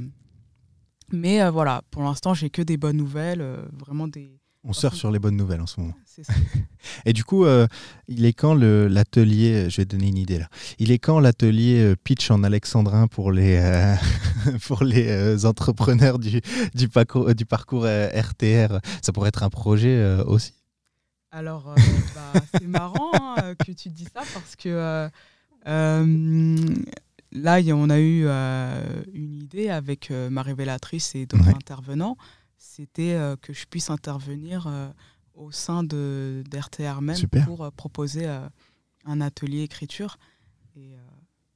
mais 1.11 1.47
voilà, 1.49 1.83
pour 1.91 2.03
l'instant, 2.03 2.33
j'ai 2.33 2.49
que 2.49 2.61
des 2.61 2.77
bonnes 2.77 2.97
nouvelles, 2.97 3.45
vraiment 3.73 4.07
des, 4.07 4.39
On 4.63 4.73
sort 4.73 4.95
sur 4.95 5.11
les 5.11 5.19
bonnes 5.19 5.37
nouvelles 5.37 5.61
en 5.61 5.67
ce 5.67 5.79
moment. 5.79 5.93
Ça. 6.05 6.33
Et 7.05 7.13
du 7.13 7.23
coup, 7.23 7.45
euh, 7.45 7.67
il 8.07 8.25
est 8.25 8.33
quand 8.33 8.53
l'atelier, 8.53 9.69
je 9.69 9.77
vais 9.77 9.85
te 9.85 9.95
donner 9.95 10.09
une 10.09 10.17
idée 10.17 10.39
là, 10.39 10.47
il 10.79 10.91
est 10.91 10.99
quand 10.99 11.19
l'atelier 11.19 11.79
euh, 11.79 11.95
pitch 11.95 12.29
en 12.31 12.43
alexandrin 12.43 13.07
pour 13.07 13.31
les, 13.31 13.57
euh, 13.57 13.95
pour 14.67 14.83
les 14.83 15.07
euh, 15.09 15.45
entrepreneurs 15.45 16.19
du, 16.19 16.41
du 16.75 16.89
parcours, 16.89 17.33
du 17.33 17.45
parcours 17.45 17.85
euh, 17.85 18.09
RTR 18.09 18.79
Ça 19.01 19.11
pourrait 19.11 19.29
être 19.29 19.43
un 19.43 19.49
projet 19.49 19.95
euh, 19.95 20.23
aussi. 20.25 20.53
Alors, 21.33 21.67
euh, 21.69 21.75
bah, 22.15 22.31
c'est 22.51 22.67
marrant 22.67 23.35
hein, 23.37 23.55
que 23.55 23.71
tu 23.71 23.89
dis 23.89 24.05
ça 24.05 24.23
parce 24.33 24.55
que 24.55 24.69
euh, 24.69 25.09
euh, 25.67 26.57
là, 27.31 27.59
on 27.73 27.89
a 27.89 27.99
eu 27.99 28.23
euh, 28.25 29.03
une 29.13 29.33
idée 29.41 29.69
avec 29.69 30.11
euh, 30.11 30.29
ma 30.29 30.43
révélatrice 30.43 31.15
et 31.15 31.25
d'autres 31.25 31.47
Ouais. 31.47 31.55
intervenants. 31.55 32.17
C'était 32.57 33.13
euh, 33.13 33.35
que 33.35 33.51
je 33.51 33.65
puisse 33.65 33.89
intervenir 33.89 34.67
euh, 34.67 34.89
au 35.33 35.51
sein 35.51 35.83
de 35.83 36.43
d'RTR 36.49 37.01
même 37.01 37.15
Super. 37.15 37.45
pour 37.45 37.63
euh, 37.63 37.71
proposer 37.71 38.27
euh, 38.27 38.47
un 39.05 39.19
atelier 39.19 39.63
écriture. 39.63 40.17
Et 40.75 40.95
euh, 40.95 40.99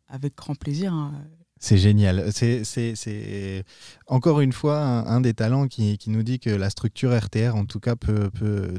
avec 0.08 0.36
grand 0.36 0.56
plaisir. 0.56 0.94
hein. 0.94 1.14
C'est 1.60 1.78
génial. 1.78 2.32
C'est- 2.34 3.64
encore 4.08 4.42
une 4.42 4.54
fois 4.54 4.80
un, 4.80 5.22
des 5.22 5.34
talents 5.34 5.68
qui, 5.68 5.98
nous 6.08 6.24
dit 6.24 6.40
que 6.40 6.50
la 6.50 6.70
structure 6.70 7.18
RTR, 7.18 7.56
en 7.56 7.66
tout 7.66 7.80
cas, 7.80 7.96
peut, 7.96 8.30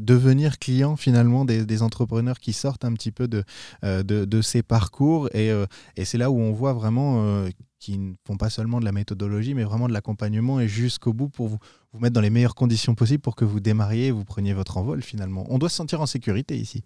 devenir 0.00 0.58
client 0.58 0.96
finalement 0.96 1.44
des, 1.44 1.82
entrepreneurs 1.82 2.38
qui 2.38 2.52
sortent 2.52 2.84
un 2.84 2.92
petit 2.92 3.12
peu 3.12 3.28
de, 3.28 3.44
euh, 3.84 4.02
de, 4.02 4.42
ces 4.42 4.62
parcours. 4.62 5.28
Et, 5.34 5.50
euh, 5.50 5.66
et 5.96 6.04
c'est 6.04 6.18
là 6.18 6.30
où 6.30 6.38
on 6.38 6.52
voit 6.52 6.72
vraiment 6.72 7.22
euh, 7.22 7.48
qu'ils 7.78 8.10
ne 8.10 8.14
font 8.26 8.36
pas 8.36 8.50
seulement 8.50 8.80
de 8.80 8.84
la 8.84 8.92
méthodologie, 8.92 9.54
mais 9.54 9.64
vraiment 9.64 9.88
de 9.88 9.92
l'accompagnement 9.92 10.60
et 10.60 10.68
jusqu'au 10.68 11.12
bout 11.12 11.28
pour 11.28 11.48
vous, 11.48 11.58
vous 11.92 12.00
mettre 12.00 12.14
dans 12.14 12.20
les 12.20 12.30
meilleures 12.30 12.54
conditions 12.54 12.94
possibles 12.94 13.22
pour 13.22 13.36
que 13.36 13.44
vous 13.44 13.60
démarriez 13.60 14.08
et 14.08 14.10
vous 14.10 14.24
preniez 14.24 14.54
votre 14.54 14.76
envol 14.76 15.02
finalement. 15.02 15.46
On 15.48 15.58
doit 15.58 15.68
se 15.68 15.76
sentir 15.76 16.00
en 16.00 16.06
sécurité 16.06 16.56
ici. 16.56 16.84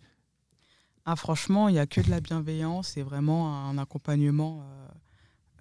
Ah, 1.05 1.17
franchement, 1.17 1.69
il 1.69 1.73
n'y 1.73 1.81
a 1.81 1.87
que 1.87 2.01
de 2.01 2.11
la 2.11 2.21
bienveillance 2.21 2.97
et 2.97 3.03
vraiment 3.03 3.69
un 3.69 3.77
accompagnement 3.77 4.63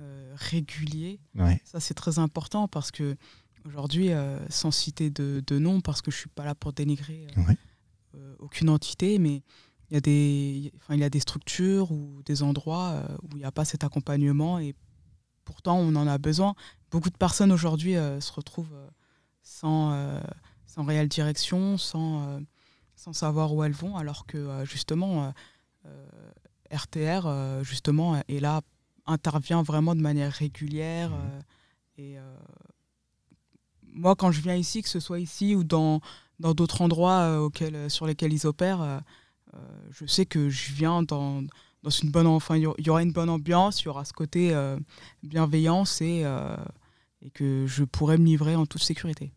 euh, 0.02 0.34
régulier. 0.36 1.20
Ouais. 1.36 1.62
Ça, 1.64 1.80
c'est 1.80 1.94
très 1.94 2.20
important 2.20 2.68
parce 2.68 2.92
que 2.92 3.16
aujourd'hui, 3.66 4.12
euh, 4.12 4.38
sans 4.50 4.72
citer 4.72 5.10
de, 5.10 5.44
de 5.46 5.60
nom, 5.60 5.82
parce 5.82 6.02
que 6.02 6.12
je 6.12 6.18
suis 6.18 6.30
pas 6.30 6.44
là 6.46 6.56
pour 6.56 6.74
dénigrer 6.74 7.28
euh, 7.38 7.42
Ouais. 7.48 7.58
aucune 8.40 8.70
entité, 8.70 9.20
mais 9.20 9.44
il 9.90 9.94
y, 9.94 9.98
a 9.98 10.02
des- 10.02 10.72
enfin, 10.78 10.96
il 10.96 11.00
y 11.00 11.04
a 11.04 11.10
des 11.10 11.20
structures 11.20 11.92
ou 11.92 12.22
des 12.24 12.44
endroits 12.44 13.04
où 13.24 13.28
il 13.34 13.38
n'y 13.38 13.44
a 13.46 13.52
pas 13.52 13.66
cet 13.66 13.84
accompagnement 13.84 14.58
et 14.60 14.74
pourtant 15.46 15.78
on 15.78 15.96
en 15.96 16.08
a 16.08 16.18
besoin. 16.18 16.56
Beaucoup 16.92 17.10
de 17.10 17.18
personnes 17.18 17.52
aujourd'hui 17.52 17.94
se 17.94 18.32
retrouvent 18.32 18.76
sans, 19.44 20.20
sans 20.66 20.84
réelle 20.86 21.10
direction, 21.10 21.78
sans, 21.78 22.40
sans 22.96 23.14
savoir 23.14 23.54
où 23.54 23.64
elles 23.64 23.74
vont, 23.74 23.98
alors 23.98 24.26
que 24.26 24.64
justement, 24.66 25.34
RTR, 26.72 27.64
justement, 27.64 28.22
est 28.28 28.40
là, 28.40 28.62
intervient 29.06 29.64
vraiment 29.64 29.96
de 29.96 30.02
manière 30.02 30.32
régulière. 30.32 31.10
Mhm. 31.12 31.18
euh, 31.18 31.42
et 31.98 32.20
euh, 32.20 32.36
moi, 33.94 34.16
quand 34.16 34.32
je 34.32 34.42
viens 34.42 34.56
ici, 34.56 34.82
que 34.82 34.90
ce 34.90 35.00
soit 35.00 35.20
ici 35.20 35.56
ou 35.56 35.64
dans 35.64 36.02
dans 36.40 36.54
d'autres 36.56 36.82
endroits 36.82 37.20
euh, 37.20 37.38
auxquels, 37.38 37.90
sur 37.92 38.08
lesquels 38.08 38.34
ils 38.34 38.48
opèrent, 38.48 39.02
je 39.92 40.06
sais 40.06 40.26
que 40.26 40.50
je 40.50 40.72
viens 40.74 41.04
dans, 41.04 41.44
dans 41.84 41.90
une 41.90 42.10
bonne, 42.10 42.26
enfin, 42.26 42.56
il 42.58 42.64
y 42.64 42.90
aura- 42.90 43.04
une 43.04 43.12
bonne 43.12 43.30
ambiance, 43.30 43.82
il 43.82 43.86
y 43.86 43.88
aura 43.90 44.06
ce 44.06 44.14
côté 44.14 44.54
euh, 44.54 44.78
bienveillance 45.24 46.02
et, 46.02 46.22
euh, 46.24 46.56
et 47.22 47.30
que 47.30 47.66
je 47.68 47.84
pourrais 47.84 48.18
me 48.18 48.26
livrer 48.26 48.56
en 48.56 48.66
toute 48.66 48.82
sécurité. 48.82 49.32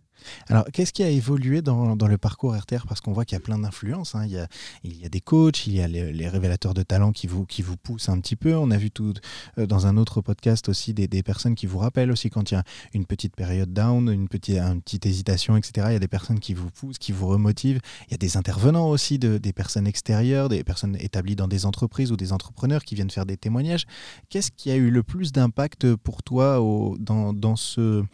Alors, 0.49 0.65
qu'est-ce 0.73 0.93
qui 0.93 1.03
a 1.03 1.09
évolué 1.09 1.63
dans, 1.63 1.95
le 1.95 2.19
parcours 2.19 2.55
RTR 2.57 2.87
Parce 2.87 3.01
qu'on 3.01 3.13
voit 3.13 3.25
qu'il 3.25 3.37
y 3.37 3.41
a 3.41 3.45
plein 3.45 3.59
d'influences. 3.59 4.15
hein. 4.15 4.25
Il, 4.25 4.33
y 4.33 5.05
a, 5.05 5.09
des 5.09 5.21
coachs, 5.21 5.67
il 5.67 5.75
y 5.75 5.81
a 5.81 5.89
les, 5.89 6.29
révélateurs 6.29 6.75
de 6.75 6.83
talent 6.83 7.13
qui 7.13 7.27
vous, 7.27 7.47
qui 7.47 7.63
vous 7.63 7.77
poussent 7.77 8.09
un 8.09 8.21
petit 8.21 8.37
peu. 8.37 8.55
On 8.57 8.71
a 8.71 8.77
vu 8.77 8.91
tout 8.91 9.15
euh, 9.59 9.67
dans 9.67 9.87
un 9.87 9.97
autre 9.97 10.21
podcast 10.21 10.69
aussi 10.69 10.95
des, 10.95 11.23
personnes 11.23 11.55
qui 11.55 11.67
vous 11.67 11.79
rappellent 11.79 12.11
aussi 12.11 12.29
quand 12.31 12.51
il 12.51 12.55
y 12.55 12.57
a 12.57 12.65
une 12.93 13.07
petite 13.07 13.35
période 13.37 13.73
down, 13.73 14.11
une 14.11 14.29
petite, 14.29 15.07
hésitation, 15.07 15.57
etc. 15.57 15.87
Il 15.91 15.93
y 15.93 15.97
a 15.97 16.01
des 16.01 16.09
personnes 16.09 16.41
qui 16.41 16.55
vous 16.55 16.71
poussent, 16.71 16.99
qui 16.99 17.13
vous 17.13 17.27
remotivent. 17.27 17.81
Il 18.09 18.13
y 18.13 18.15
a 18.15 18.19
des 18.19 18.37
intervenants 18.37 18.89
aussi, 18.89 19.19
de, 19.19 19.39
des 19.39 19.53
personnes 19.53 19.87
extérieures, 19.87 20.49
des 20.49 20.65
personnes 20.65 20.97
établies 20.99 21.37
dans 21.37 21.49
des 21.49 21.67
entreprises 21.67 22.13
ou 22.13 22.17
des 22.17 22.33
entrepreneurs 22.33 22.85
qui 22.85 22.95
viennent 22.95 23.11
faire 23.11 23.27
des 23.27 23.37
témoignages. 23.37 23.87
Qu'est-ce 24.29 24.51
qui 24.51 24.71
a 24.71 24.77
eu 24.77 24.91
le 24.91 25.03
plus 25.03 25.33
d'impact 25.33 25.95
pour 25.97 26.23
toi 26.23 26.59
dans 26.99 27.57
ce 27.57 28.05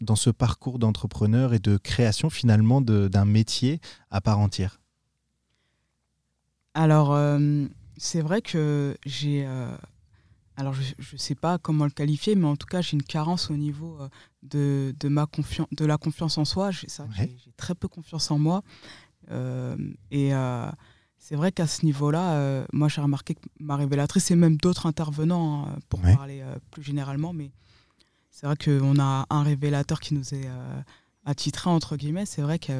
dans 0.00 0.16
ce 0.16 0.30
parcours 0.30 0.78
d'entrepreneur 0.78 1.54
et 1.54 1.58
de 1.58 1.76
création 1.76 2.30
finalement 2.30 2.80
d'un 2.80 3.24
métier 3.24 3.80
à 4.10 4.20
part 4.20 4.38
entière 4.38 4.80
Alors, 6.74 7.12
euh, 7.12 7.66
c'est 7.96 8.20
vrai 8.20 8.42
que 8.42 8.96
j'ai. 9.04 9.44
euh, 9.46 9.76
alors, 10.56 10.74
je 10.74 10.94
ne 11.14 11.18
sais 11.18 11.34
pas 11.34 11.58
comment 11.58 11.84
le 11.84 11.90
qualifier, 11.90 12.34
mais 12.34 12.46
en 12.46 12.56
tout 12.56 12.66
cas, 12.66 12.80
j'ai 12.82 12.94
une 12.94 13.02
carence 13.02 13.50
au 13.50 13.56
niveau 13.56 13.96
euh, 14.00 14.08
de, 14.42 14.94
de, 15.00 15.08
ma 15.08 15.26
confiance, 15.26 15.68
de 15.72 15.84
la 15.86 15.96
confiance 15.96 16.38
en 16.38 16.44
soi. 16.44 16.70
J'ai 16.70 16.86
Ouais. 17.18 17.30
très 17.56 17.74
peu 17.74 17.88
confiance 17.88 18.30
en 18.30 18.38
moi. 18.38 18.62
Euh, 19.30 19.76
et 20.10 20.32
c'est 21.18 21.36
vrai 21.36 21.52
qu'à 21.52 21.66
ce 21.66 21.84
niveau-là, 21.84 22.32
euh, 22.32 22.64
moi, 22.72 22.88
j'ai 22.88 23.00
remarqué 23.00 23.34
que 23.34 23.40
ma 23.60 23.76
révélatrice 23.76 24.30
et 24.30 24.36
même 24.36 24.56
d'autres 24.56 24.86
intervenants, 24.86 25.66
hein, 25.66 25.78
pour 25.88 26.02
Ouais. 26.02 26.14
parler 26.16 26.40
euh, 26.40 26.56
plus 26.70 26.82
généralement, 26.82 27.32
mais 27.32 27.50
c'est 28.30 28.46
vrai 28.46 28.56
qu'on 28.56 28.98
a 28.98 29.26
un 29.28 29.42
révélateur 29.42 30.00
qui 30.00 30.14
nous 30.14 30.34
est 30.34 30.46
euh, 30.46 30.80
attitré, 31.24 31.68
entre 31.70 31.96
guillemets. 31.96 32.26
C'est 32.26 32.42
vrai 32.42 32.58
qu'il 32.58 32.74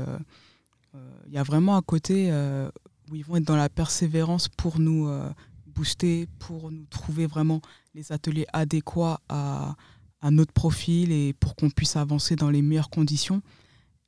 y 1.30 1.38
a 1.38 1.42
vraiment 1.42 1.76
un 1.76 1.82
côté 1.82 2.30
euh, 2.30 2.70
où 3.10 3.16
ils 3.16 3.24
vont 3.24 3.36
être 3.36 3.44
dans 3.44 3.56
la 3.56 3.68
persévérance 3.68 4.48
pour 4.48 4.78
nous 4.78 5.08
euh, 5.08 5.28
booster, 5.66 6.28
pour 6.38 6.70
nous 6.70 6.84
trouver 6.86 7.26
vraiment 7.26 7.60
les 7.94 8.12
ateliers 8.12 8.46
adéquats 8.52 9.20
à, 9.28 9.74
à 10.20 10.30
notre 10.30 10.52
profil 10.52 11.12
et 11.12 11.32
pour 11.32 11.56
qu'on 11.56 11.70
puisse 11.70 11.96
avancer 11.96 12.36
dans 12.36 12.50
les 12.50 12.62
meilleures 12.62 12.90
conditions. 12.90 13.42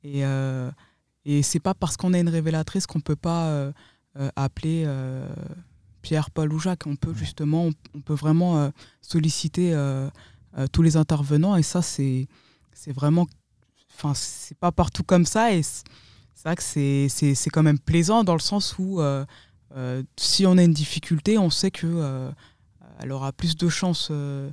Et, 0.03 0.25
euh, 0.25 0.71
et 1.25 1.43
c'est 1.43 1.59
pas 1.59 1.73
parce 1.73 1.97
qu'on 1.97 2.13
est 2.13 2.21
une 2.21 2.29
révélatrice 2.29 2.85
qu'on 2.85 2.99
peut 2.99 3.15
pas 3.15 3.47
euh, 3.47 3.71
euh, 4.17 4.29
appeler 4.35 4.83
euh, 4.85 5.33
Pierre, 6.01 6.29
Paul 6.31 6.51
ou 6.53 6.59
Jacques. 6.59 6.85
On 6.85 6.95
peut 6.95 7.13
justement, 7.13 7.65
on, 7.67 7.71
on 7.95 8.01
peut 8.01 8.13
vraiment 8.13 8.57
euh, 8.57 8.69
solliciter 9.01 9.73
euh, 9.73 9.77
euh, 9.77 10.09
tous 10.71 10.81
les 10.81 10.97
intervenants 10.97 11.55
et 11.55 11.63
ça 11.63 11.81
c'est 11.81 12.27
c'est 12.73 12.91
vraiment, 12.93 13.27
enfin 13.95 14.13
c'est 14.15 14.57
pas 14.57 14.71
partout 14.71 15.03
comme 15.03 15.25
ça 15.25 15.53
et 15.53 15.61
c'est 15.63 15.83
vrai 16.45 16.55
que 16.55 16.63
c'est- 16.63 17.07
c'est 17.09 17.35
c'est 17.35 17.49
quand 17.49 17.63
même 17.63 17.79
plaisant 17.79 18.23
dans 18.23 18.33
le 18.33 18.39
sens 18.39 18.75
où 18.77 18.99
euh, 19.01 19.25
euh, 19.75 20.03
si 20.17 20.45
on 20.45 20.57
a 20.57 20.63
une 20.63 20.73
difficulté, 20.73 21.37
on 21.37 21.49
sait 21.49 21.71
que 21.71 21.87
euh, 21.87 22.29
elle 22.99 23.11
aura 23.11 23.31
plus 23.31 23.55
de 23.55 23.69
chances, 23.69 24.09
euh, 24.11 24.49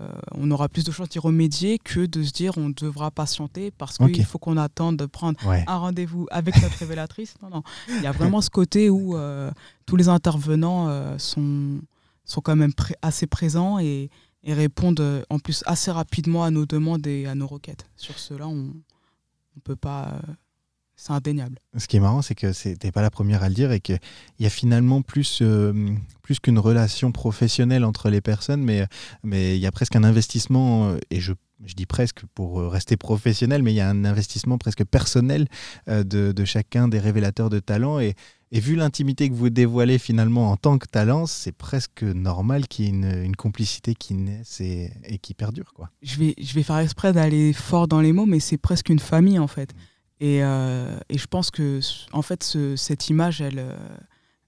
euh, 0.00 0.08
on 0.32 0.50
aura 0.50 0.68
plus 0.68 0.84
de 0.84 0.92
chances 0.92 1.08
d'y 1.08 1.18
remédier 1.18 1.78
que 1.78 2.06
de 2.06 2.22
se 2.22 2.30
dire 2.32 2.56
on 2.56 2.68
devra 2.70 3.10
patienter 3.10 3.70
parce 3.72 4.00
Ok. 4.00 4.12
qu'il 4.12 4.24
faut 4.24 4.38
qu'on 4.38 4.56
attende 4.56 4.96
de 4.96 5.06
prendre 5.06 5.38
Ouais. 5.46 5.64
un 5.66 5.76
rendez-vous 5.76 6.26
avec 6.30 6.60
notre 6.62 6.76
révélatrice. 6.78 7.34
Non, 7.42 7.50
non. 7.50 7.62
Il 7.88 8.02
y 8.02 8.06
a 8.06 8.12
vraiment 8.12 8.40
ce 8.40 8.50
côté 8.50 8.90
où 8.90 9.16
euh, 9.16 9.50
tous 9.86 9.96
les 9.96 10.08
intervenants 10.08 10.88
euh, 10.88 11.18
sont, 11.18 11.80
sont 12.24 12.40
quand 12.40 12.56
même 12.56 12.72
assez 13.02 13.26
présents 13.26 13.78
et, 13.78 14.10
et 14.44 14.54
répondent 14.54 15.00
euh, 15.00 15.22
en 15.30 15.38
plus 15.38 15.62
assez 15.66 15.90
rapidement 15.90 16.44
à 16.44 16.50
nos 16.50 16.66
demandes 16.66 17.06
et 17.06 17.26
à 17.26 17.34
nos 17.34 17.46
requêtes. 17.46 17.86
Sur 17.96 18.18
cela, 18.18 18.46
on 18.46 18.54
ne 18.54 19.60
peut 19.64 19.76
pas. 19.76 20.12
euh, 20.12 20.32
c'est 20.96 21.12
indéniable. 21.12 21.58
Ce 21.76 21.88
qui 21.88 21.96
est 21.96 22.00
marrant, 22.00 22.22
c'est 22.22 22.36
que 22.36 22.52
c'était 22.52 22.92
pas 22.92 23.02
la 23.02 23.10
première 23.10 23.42
à 23.42 23.48
le 23.48 23.54
dire 23.54 23.72
et 23.72 23.80
qu'il 23.80 23.98
y 24.38 24.46
a 24.46 24.50
finalement 24.50 25.02
plus, 25.02 25.40
euh, 25.42 25.92
plus 26.22 26.38
qu'une 26.38 26.58
relation 26.58 27.10
professionnelle 27.10 27.84
entre 27.84 28.10
les 28.10 28.20
personnes, 28.20 28.62
mais 28.62 28.86
il 29.24 29.60
y 29.60 29.66
a 29.66 29.72
presque 29.72 29.96
un 29.96 30.04
investissement, 30.04 30.94
et 31.10 31.18
je, 31.18 31.32
je 31.64 31.74
dis 31.74 31.86
presque 31.86 32.24
pour 32.34 32.60
euh, 32.60 32.68
rester 32.68 32.96
professionnel, 32.96 33.62
mais 33.62 33.72
il 33.72 33.76
y 33.76 33.80
a 33.80 33.88
un 33.88 34.04
investissement 34.04 34.58
presque 34.58 34.84
personnel 34.84 35.48
euh, 35.88 36.04
de, 36.04 36.32
de 36.32 36.44
chacun 36.44 36.88
des 36.88 36.98
révélateurs 36.98 37.50
de 37.50 37.58
talent. 37.60 37.98
Et, 38.00 38.14
et 38.52 38.60
vu 38.60 38.76
l'intimité 38.76 39.28
que 39.28 39.34
vous 39.34 39.50
dévoilez 39.50 39.98
finalement 39.98 40.50
en 40.52 40.56
tant 40.56 40.78
que 40.78 40.86
talent, 40.86 41.26
c'est 41.26 41.52
presque 41.52 42.02
normal 42.02 42.68
qu'il 42.68 42.84
y 42.84 42.88
ait 42.88 42.90
une, 42.92 43.24
une 43.24 43.36
complicité 43.36 43.94
qui 43.94 44.14
naisse 44.14 44.60
et, 44.60 44.92
et 45.04 45.18
qui 45.18 45.34
perdure. 45.34 45.72
Quoi. 45.74 45.90
Je 46.02 46.16
vais, 46.18 46.34
je 46.38 46.54
vais 46.54 46.62
faire 46.62 46.78
exprès 46.78 47.12
d'aller 47.12 47.52
fort 47.52 47.88
dans 47.88 48.00
les 48.00 48.12
mots, 48.12 48.26
mais 48.26 48.40
c'est 48.40 48.58
presque 48.58 48.90
une 48.90 49.00
famille 49.00 49.38
en 49.40 49.48
fait. 49.48 49.72
Et, 50.20 50.44
euh, 50.44 50.96
et 51.08 51.18
je 51.18 51.26
pense 51.26 51.50
que 51.50 51.80
en 52.12 52.22
fait, 52.22 52.44
ce- 52.44 52.76
cette 52.76 53.08
image, 53.08 53.40
elle, 53.40 53.64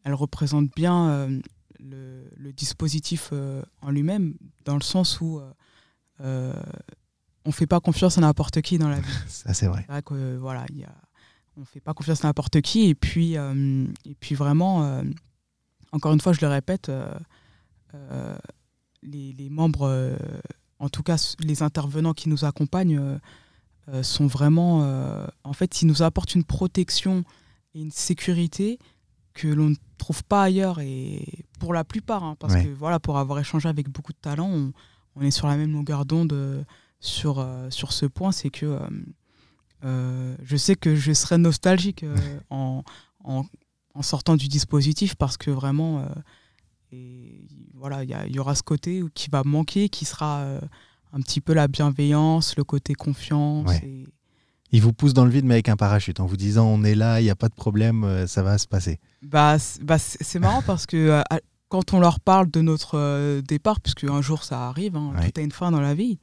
elle 0.05 0.15
représente 0.15 0.71
bien 0.77 1.09
euh, 1.11 1.41
le, 1.81 2.31
le 2.37 2.53
dispositif 2.53 3.31
euh, 3.33 3.63
en 3.83 3.91
lui-même, 3.91 4.35
dans 4.65 4.77
le 4.77 4.83
sens 4.83 5.21
où 5.21 5.41
euh, 6.21 6.53
on 7.47 7.53
fait 7.53 7.67
pas 7.67 7.81
confiance 7.81 8.19
à 8.19 8.21
n'importe 8.21 8.61
qui 8.61 8.79
dans 8.79 8.89
la 8.89 9.01
vie. 9.01 9.13
Ça, 9.29 9.55
c'est 9.55 9.67
vrai. 9.67 9.87
Vrai 9.89 10.03
que 10.03 10.15
euh, 10.15 10.39
voilà, 10.39 10.67
il 10.71 10.79
y 10.79 10.85
a, 10.85 10.93
on 11.57 11.65
fait 11.65 11.81
pas 11.81 11.95
confiance 11.95 12.25
à 12.25 12.29
n'importe 12.29 12.61
qui. 12.61 12.89
Et 12.89 12.95
puis, 12.95 13.37
euh, 13.37 13.87
et 14.05 14.15
puis 14.15 14.35
vraiment, 14.35 14.85
euh, 14.85 15.03
encore 15.93 16.13
une 16.13 16.21
fois, 16.21 16.33
je 16.33 16.41
le 16.41 16.49
répète, 16.49 16.89
euh, 16.89 18.37
les, 19.03 19.33
les 19.33 19.51
membres, 19.51 20.17
en 20.79 20.89
tout 20.89 21.03
cas 21.03 21.35
les 21.41 21.63
intervenants 21.63 22.13
qui 22.13 22.29
nous 22.29 22.45
accompagnent, 22.45 23.19
sont 24.03 24.27
vraiment. 24.27 24.81
en 25.45 25.53
fait, 25.53 25.81
ils 25.81 25.87
nous 25.87 26.03
apportent 26.03 26.35
une 26.35 26.45
protection 26.45 27.25
et 27.75 27.81
une 27.81 27.91
sécurité 27.91 28.79
que 29.33 29.49
l'on 29.49 29.71
ne 29.71 29.77
trouve 29.99 30.25
pas 30.25 30.43
ailleurs 30.43 30.81
et 30.81 31.45
pour 31.61 31.75
la 31.75 31.85
plupart 31.85 32.25
hein, 32.25 32.37
parce 32.39 32.55
que 32.55 32.69
voilà 32.69 32.99
pour 32.99 33.19
avoir 33.19 33.39
échangé 33.39 33.69
avec 33.69 33.87
beaucoup 33.91 34.15
de 34.15 34.19
talents 34.19 34.49
on, 34.49 34.73
on 35.15 35.21
est 35.21 35.31
sur 35.31 35.47
la 35.47 35.59
même 35.59 35.73
longueur 35.73 36.07
d'onde 36.07 36.65
sur, 37.01 37.47
sur 37.71 37.93
ce 37.93 38.07
point 38.07 38.33
c'est 38.33 38.51
que 38.51 38.79
je 39.83 40.57
sais 40.57 40.75
que 40.75 40.97
je 40.97 41.13
serai 41.13 41.39
nostalgique 41.39 42.05
en, 42.51 42.83
en, 43.25 43.45
en, 43.95 44.03
sortant 44.03 44.37
du 44.37 44.49
dispositif 44.49 45.15
parce 45.15 45.37
que 45.37 45.51
vraiment 45.51 46.07
et 46.93 47.47
voilà, 47.75 48.05
il 48.05 48.11
y, 48.11 48.35
y, 48.35 48.39
aura 48.39 48.55
ce 48.55 48.63
côté 48.63 49.03
qui 49.15 49.29
va 49.31 49.43
manquer, 49.45 49.89
qui 49.89 50.05
sera 50.05 50.41
euh, 50.41 50.61
un 51.13 51.21
petit 51.21 51.41
peu 51.41 51.53
la 51.53 51.69
bienveillance, 51.69 52.57
le 52.57 52.65
côté 52.65 52.95
confiance. 52.95 53.71
Il 54.73 54.83
vous 54.83 54.93
pousse 54.93 55.15
dans 55.15 55.25
le 55.25 55.31
vide, 55.31 55.45
mais 55.45 55.55
avec 55.55 55.69
un 55.69 55.77
parachute, 55.77 56.21
en 56.21 56.27
vous 56.27 56.37
disant 56.37 56.67
on 56.67 56.85
est 56.85 56.95
là, 56.95 57.21
il 57.21 57.25
n'y 57.25 57.31
a 57.31 57.37
pas 57.37 57.49
de 57.49 57.55
problème, 57.55 58.05
euh, 58.05 58.27
ça 58.27 58.43
va 58.43 58.59
se 58.59 58.67
passer. 58.67 58.99
Bah, 59.23 59.57
bah 59.83 59.99
c'est 59.99 60.39
marrant 60.39 60.63
parce 60.63 60.87
que 60.87 60.97
euh, 60.97 61.23
quand 61.69 61.93
on 61.93 62.01
leur 62.01 62.21
parle 62.21 62.51
de 62.51 62.61
notre 62.61 63.41
départ, 63.41 63.81
puisque 63.81 64.05
un 64.05 64.23
jour 64.23 64.45
ça 64.45 64.69
arrive, 64.69 64.97
hein, 64.97 65.13
tout 65.23 65.41
a 65.41 65.43
une 65.43 65.53
fin 65.53 65.71
dans 65.71 65.81
la 65.81 65.95
vie, 65.95 66.19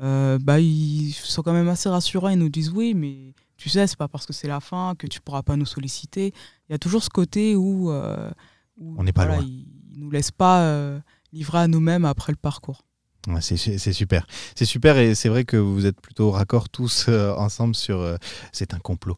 bah, 0.00 0.60
ils 0.60 1.12
sont 1.12 1.42
quand 1.42 1.52
même 1.52 1.68
assez 1.68 1.88
rassurants. 1.88 2.28
Ils 2.28 2.38
nous 2.38 2.48
disent 2.48 2.70
oui, 2.70 2.94
mais 2.94 3.34
tu 3.56 3.68
sais, 3.68 3.86
c'est 3.86 3.98
pas 3.98 4.08
parce 4.08 4.26
que 4.26 4.32
c'est 4.32 4.48
la 4.48 4.60
fin 4.60 4.94
que 4.98 5.06
tu 5.06 5.20
pourras 5.20 5.42
pas 5.42 5.56
nous 5.56 5.66
solliciter. 5.66 6.32
Il 6.68 6.72
y 6.72 6.74
a 6.74 6.78
toujours 6.78 7.02
ce 7.02 7.10
côté 7.10 7.56
où. 7.56 7.90
on 7.90 9.02
n'est 9.02 9.12
pas 9.12 9.26
loin 9.26 9.44
nous 10.00 10.10
laisse 10.10 10.30
pas 10.30 10.62
euh, 10.62 11.00
livrer 11.32 11.58
à 11.58 11.68
nous-mêmes 11.68 12.04
après 12.04 12.32
le 12.32 12.36
parcours. 12.36 12.84
C'est 13.40 13.92
super. 13.92 14.26
C'est 14.54 14.64
super 14.64 14.96
et 14.98 15.14
c'est 15.14 15.28
vrai 15.28 15.44
que 15.44 15.56
vous 15.56 15.86
êtes 15.86 16.00
plutôt 16.00 16.30
raccord 16.30 16.68
tous 16.68 17.06
euh, 17.08 17.32
ensemble 17.34 17.74
sur. 17.74 18.00
Euh, 18.00 18.16
c'est 18.52 18.74
un 18.74 18.78
complot. 18.78 19.16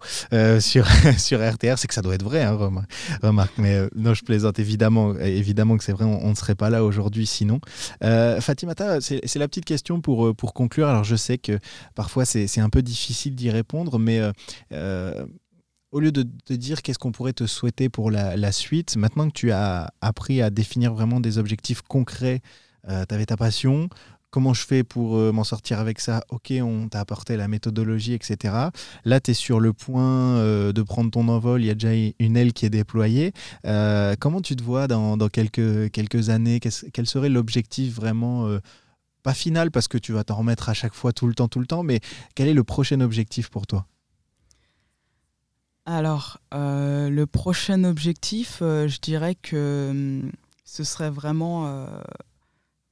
sur, 0.61 0.87
sur 1.19 1.41
RTR, 1.41 1.79
c'est 1.79 1.89
que 1.89 1.95
ça 1.95 2.03
doit 2.03 2.15
être 2.15 2.25
vrai, 2.25 2.43
hein, 2.43 2.57
remarque. 3.23 3.53
Mais 3.59 3.79
non, 3.95 4.15
je 4.15 4.25
plaisante 4.25 4.59
évidemment. 4.59 5.15
Évidemment 5.19 5.77
que 5.77 5.85
c'est 5.85 5.93
vrai, 5.93 6.05
on 6.05 6.31
ne 6.31 6.35
serait 6.35 6.55
pas 6.55 6.71
là 6.71 6.85
aujourd'hui 6.85 7.27
sinon. 7.27 7.61
Fatimata, 8.01 9.01
c'est 9.01 9.37
la 9.37 9.49
petite 9.49 9.65
question 9.65 10.01
pour, 10.01 10.35
pour 10.35 10.55
conclure. 10.55 10.89
Alors 10.89 11.05
je 11.05 11.17
sais 11.17 11.39
que 11.39 11.59
parfois 11.95 12.25
c'est 12.25 12.61
un 12.61 12.71
peu 12.71 12.83
difficile 12.83 13.35
d'y 13.35 13.51
répondre, 13.51 13.99
mais 13.99 14.21
au 15.93 16.01
lieu 16.01 16.11
de 16.11 16.23
te 16.23 16.55
dire 16.55 16.83
qu'est-ce 16.83 16.99
qu'on 16.99 17.13
pourrait 17.13 17.35
te 17.35 17.47
souhaiter 17.47 17.89
pour 17.89 18.11
la, 18.11 18.53
suite, 18.53 18.97
maintenant 18.97 19.29
que 19.29 19.35
tu 19.35 19.53
as 19.53 19.93
appris 20.01 20.43
à 20.43 20.51
définir 20.51 20.95
vraiment 20.95 21.21
des 21.21 21.39
objectifs 21.39 21.83
concrets, 21.83 22.41
euh, 22.89 23.05
tu 23.09 23.15
avais 23.15 23.27
ta 23.27 23.37
passion, 23.37 23.89
comment 24.31 24.55
je 24.55 24.65
fais 24.65 24.85
pour 24.85 25.17
euh, 25.17 25.33
m'en 25.33 25.45
sortir 25.45 25.79
avec 25.79 26.01
ça? 26.01 26.23
Ok, 26.29 26.53
on 26.61 26.89
t'a 26.89 27.01
apporté 27.01 27.37
la 27.37 27.49
méthodologie, 27.49 28.15
etc. 28.15 28.55
Là, 29.05 29.21
tu 29.21 29.33
es 29.33 29.35
sur 29.35 29.61
le 29.61 29.73
point 29.73 30.37
euh, 30.37 30.73
de 30.73 30.83
prendre 30.83 31.11
ton 31.11 31.29
envol, 31.29 31.63
il 31.63 31.67
y 31.67 31.71
a 31.71 31.75
déjà 31.75 31.95
une 32.19 32.37
aile 32.37 32.53
qui 32.53 32.67
est 32.67 32.71
déployée. 32.71 33.33
comment 34.21 34.41
tu 34.41 34.57
te 34.57 34.63
vois 34.63 34.89
dans, 34.89 35.29
quelques, 35.29 36.29
années? 36.29 36.61
Quel 36.61 37.07
serait 37.07 37.29
l'objectif 37.29 37.95
vraiment 37.95 38.49
pas 39.23 39.35
final 39.35 39.71
parce 39.71 39.89
que 39.89 39.99
tu 39.99 40.13
vas 40.13 40.25
t'en 40.25 40.37
remettre 40.37 40.69
à 40.69 40.75
chaque 40.75 40.95
fois 40.95 41.13
tout 41.13 41.27
le 41.27 41.35
temps, 41.35 41.49
tout 41.49 41.61
le 41.61 41.67
temps, 41.67 41.83
mais 41.83 42.01
quel 42.35 42.49
est 42.49 42.55
le 42.55 42.65
prochain 42.65 43.01
objectif 43.01 43.49
pour 43.51 43.67
toi? 43.67 43.87
Alors, 45.85 46.39
euh, 46.55 47.11
le 47.11 47.27
prochain 47.27 47.83
objectif, 47.85 48.61
euh, 48.63 48.87
je 48.87 49.01
dirais 49.01 49.35
que 49.35 49.89
hum, 49.91 50.33
ce 50.65 50.85
serait 50.85 51.11
vraiment 51.11 51.67
euh, 51.67 51.87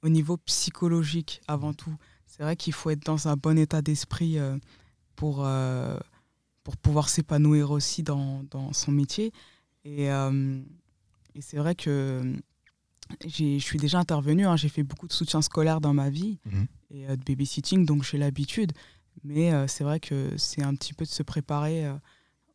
au 0.03 0.09
niveau 0.09 0.37
psychologique 0.39 1.41
avant 1.47 1.73
tout. 1.73 1.95
C'est 2.27 2.43
vrai 2.43 2.57
qu'il 2.57 2.73
faut 2.73 2.91
être 2.91 3.05
dans 3.05 3.29
un 3.29 3.37
bon 3.37 3.59
état 3.59 3.83
d'esprit 3.83 4.39
pour, 5.17 5.47
pour 6.63 6.77
pouvoir 6.79 7.09
s'épanouir 7.09 7.71
aussi 7.71 8.03
dans, 8.03 8.45
dans, 8.51 8.73
son 8.73 8.93
métier. 8.93 9.33
Et, 9.85 10.05
et 10.05 11.41
c'est 11.41 11.59
vrai 11.59 11.75
que 11.75 12.23
je 13.27 13.59
suis 13.59 13.79
déjà 13.79 13.99
intervenue, 13.99 14.47
hein, 14.47 14.57
j'ai 14.57 14.69
fait 14.69 14.85
beaucoup 14.85 15.09
de 15.09 15.13
soutien 15.13 15.43
scolaire 15.43 15.81
dans 15.81 15.93
ma 15.93 16.09
vie 16.09 16.39
mmh. 16.47 16.63
et 16.93 17.07
de 17.09 17.23
babysitting, 17.25 17.85
donc 17.85 18.05
j'ai 18.05 18.17
l'habitude. 18.17 18.73
Mais 19.25 19.69
c'est 19.69 19.85
vrai 19.85 20.01
que 20.01 20.37
c'est 20.39 20.63
un 20.63 20.75
petit 20.75 20.95
peu 20.95 21.05
de 21.05 21.11
se 21.11 21.23
préparer 21.23 21.91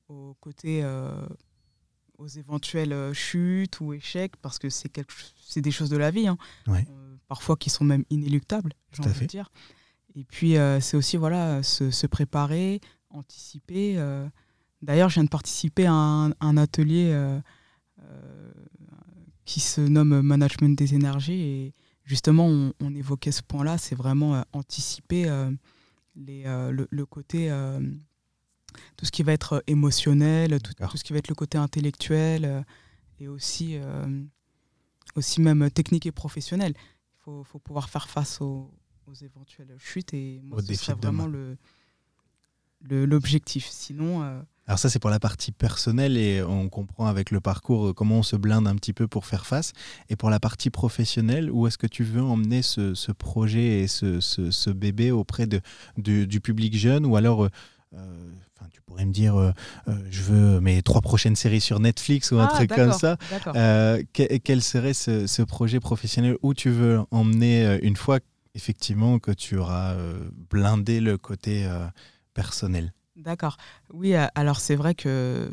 au 0.08 0.36
côté 0.40 0.84
euh, 0.84 1.26
aux 2.18 2.28
éventuelles 2.28 2.94
euh, 2.94 3.14
chutes 3.14 3.80
ou 3.80 3.94
échecs 3.94 4.36
parce 4.38 4.60
que 4.60 4.70
c'est 4.70 4.90
quelque 4.90 5.14
des 5.58 5.72
choses 5.72 5.90
de 5.90 5.98
la 5.98 6.12
vie 6.12 6.28
hein. 6.28 6.38
euh, 6.68 7.05
parfois 7.28 7.56
qui 7.56 7.70
sont 7.70 7.84
même 7.84 8.04
inéluctables 8.10 8.74
j'ai 8.92 9.04
envie 9.04 9.22
de 9.22 9.26
dire. 9.26 9.52
Et 10.16 10.24
puis 10.24 10.56
c'est 10.80 10.96
aussi 10.96 11.18
voilà 11.18 11.62
se, 11.64 11.92
se, 11.92 12.08
préparer 12.08 12.80
anticiper 13.10 13.98
d'ailleurs 14.82 15.10
je 15.10 15.16
viens 15.16 15.26
de 15.26 15.30
participer 15.30 15.86
à 15.86 15.94
un, 15.94 16.58
atelier 16.58 17.14
qui 19.44 19.60
se 19.60 19.82
nomme 19.82 20.22
management 20.22 20.78
des 20.78 20.96
énergies 20.96 21.42
et 21.42 21.74
justement 22.06 22.48
on, 22.48 22.74
on 22.82 22.96
évoquait 22.96 23.34
ce 23.34 23.42
point 23.42 23.66
là 23.66 23.78
c'est 23.78 23.96
vraiment 23.96 24.44
anticiper 24.54 25.26
les, 26.16 26.44
le, 26.44 26.88
le, 26.90 27.06
côté 27.06 27.52
tout 28.98 29.06
ce 29.06 29.12
qui 29.12 29.24
va 29.24 29.34
être 29.34 29.54
euh, 29.54 29.62
émotionnel, 29.68 30.60
tout, 30.62 30.98
ce 30.98 31.04
qui 31.04 31.14
va 31.14 31.20
être 31.20 31.28
le 31.28 31.36
côté 31.36 31.58
intellectuel 31.58 32.46
euh, 32.46 32.62
et 33.20 33.28
aussi, 33.28 33.78
euh, 33.78 34.24
aussi 35.16 35.42
même 35.42 35.70
technique 35.72 36.06
et 36.06 36.12
professionnel. 36.12 36.74
Faut, 37.26 37.44
faut 37.44 37.58
pouvoir 37.58 37.90
faire 37.90 38.08
face 38.08 38.40
aux, 38.40 38.72
éventuelles 39.22 39.76
chutes 39.80 40.14
et 40.14 40.42
moi, 40.44 40.62
ce 40.62 40.74
serait 40.76 40.94
vraiment 40.94 41.26
le 41.26 41.58
l'objectif. 42.88 43.68
Sinon. 43.68 44.22
Alors 44.68 44.78
ça 44.78 44.90
c'est 44.90 45.00
pour 45.00 45.10
la 45.10 45.20
partie 45.20 45.52
personnelle 45.52 46.18
et 46.18 46.44
on 46.44 46.70
comprend 46.70 47.08
avec 47.08 47.32
le 47.32 47.40
parcours 47.40 47.96
comment 47.96 48.20
on 48.20 48.24
se 48.24 48.36
blinde 48.36 48.68
un 48.68 48.76
petit 48.76 48.94
peu 48.94 49.08
pour 49.08 49.26
faire 49.26 49.48
face. 49.48 49.74
Et 50.10 50.16
pour 50.16 50.30
la 50.30 50.40
partie 50.40 50.70
professionnelle, 50.70 51.50
où 51.52 51.66
est-ce 51.66 51.80
que 51.80 51.88
tu 51.88 52.04
veux 52.04 52.22
emmener 52.22 52.62
ce, 52.62 52.94
ce 52.94 53.12
projet 53.12 53.80
et 53.82 53.88
ce, 53.88 54.20
ce, 54.20 54.52
ce, 54.52 54.70
bébé 54.70 55.10
auprès 55.10 55.48
de, 55.48 55.62
du, 55.98 56.28
du 56.28 56.42
public 56.42 56.78
jeune 56.78 57.08
ou 57.08 57.16
alors 57.16 57.46
euh, 57.46 57.50
enfin, 57.96 58.68
tu 58.72 58.82
pourrais 58.82 59.06
me 59.06 59.12
dire, 59.12 59.36
euh, 59.36 59.52
euh, 59.88 59.94
je 60.10 60.22
veux 60.24 60.60
mes 60.62 60.82
trois 60.82 61.02
prochaines 61.02 61.36
séries 61.36 61.62
sur 61.62 61.80
Netflix 61.80 62.32
ou 62.32 62.40
un 62.40 62.50
ah, 62.52 62.56
truc 62.56 62.74
comme 62.74 62.94
ça. 62.94 63.18
quel 64.14 64.62
serait 64.62 64.94
ce, 64.94 65.42
projet 65.44 65.80
professionnel 65.80 66.38
où 66.42 66.54
tu 66.54 66.70
veux 66.70 67.02
emmener 67.12 67.80
une 67.84 67.96
fois 67.96 68.20
effectivement 68.56 69.20
que 69.20 69.32
tu 69.32 69.58
auras 69.58 69.96
blindé 70.50 71.00
le 71.02 71.18
côté 71.18 71.68
personnel? 72.34 72.94
D'accord. 73.16 73.58
Oui, 73.94 74.16
alors 74.36 74.60
c'est 74.60 74.76
vrai 74.76 74.96
que 74.96 75.50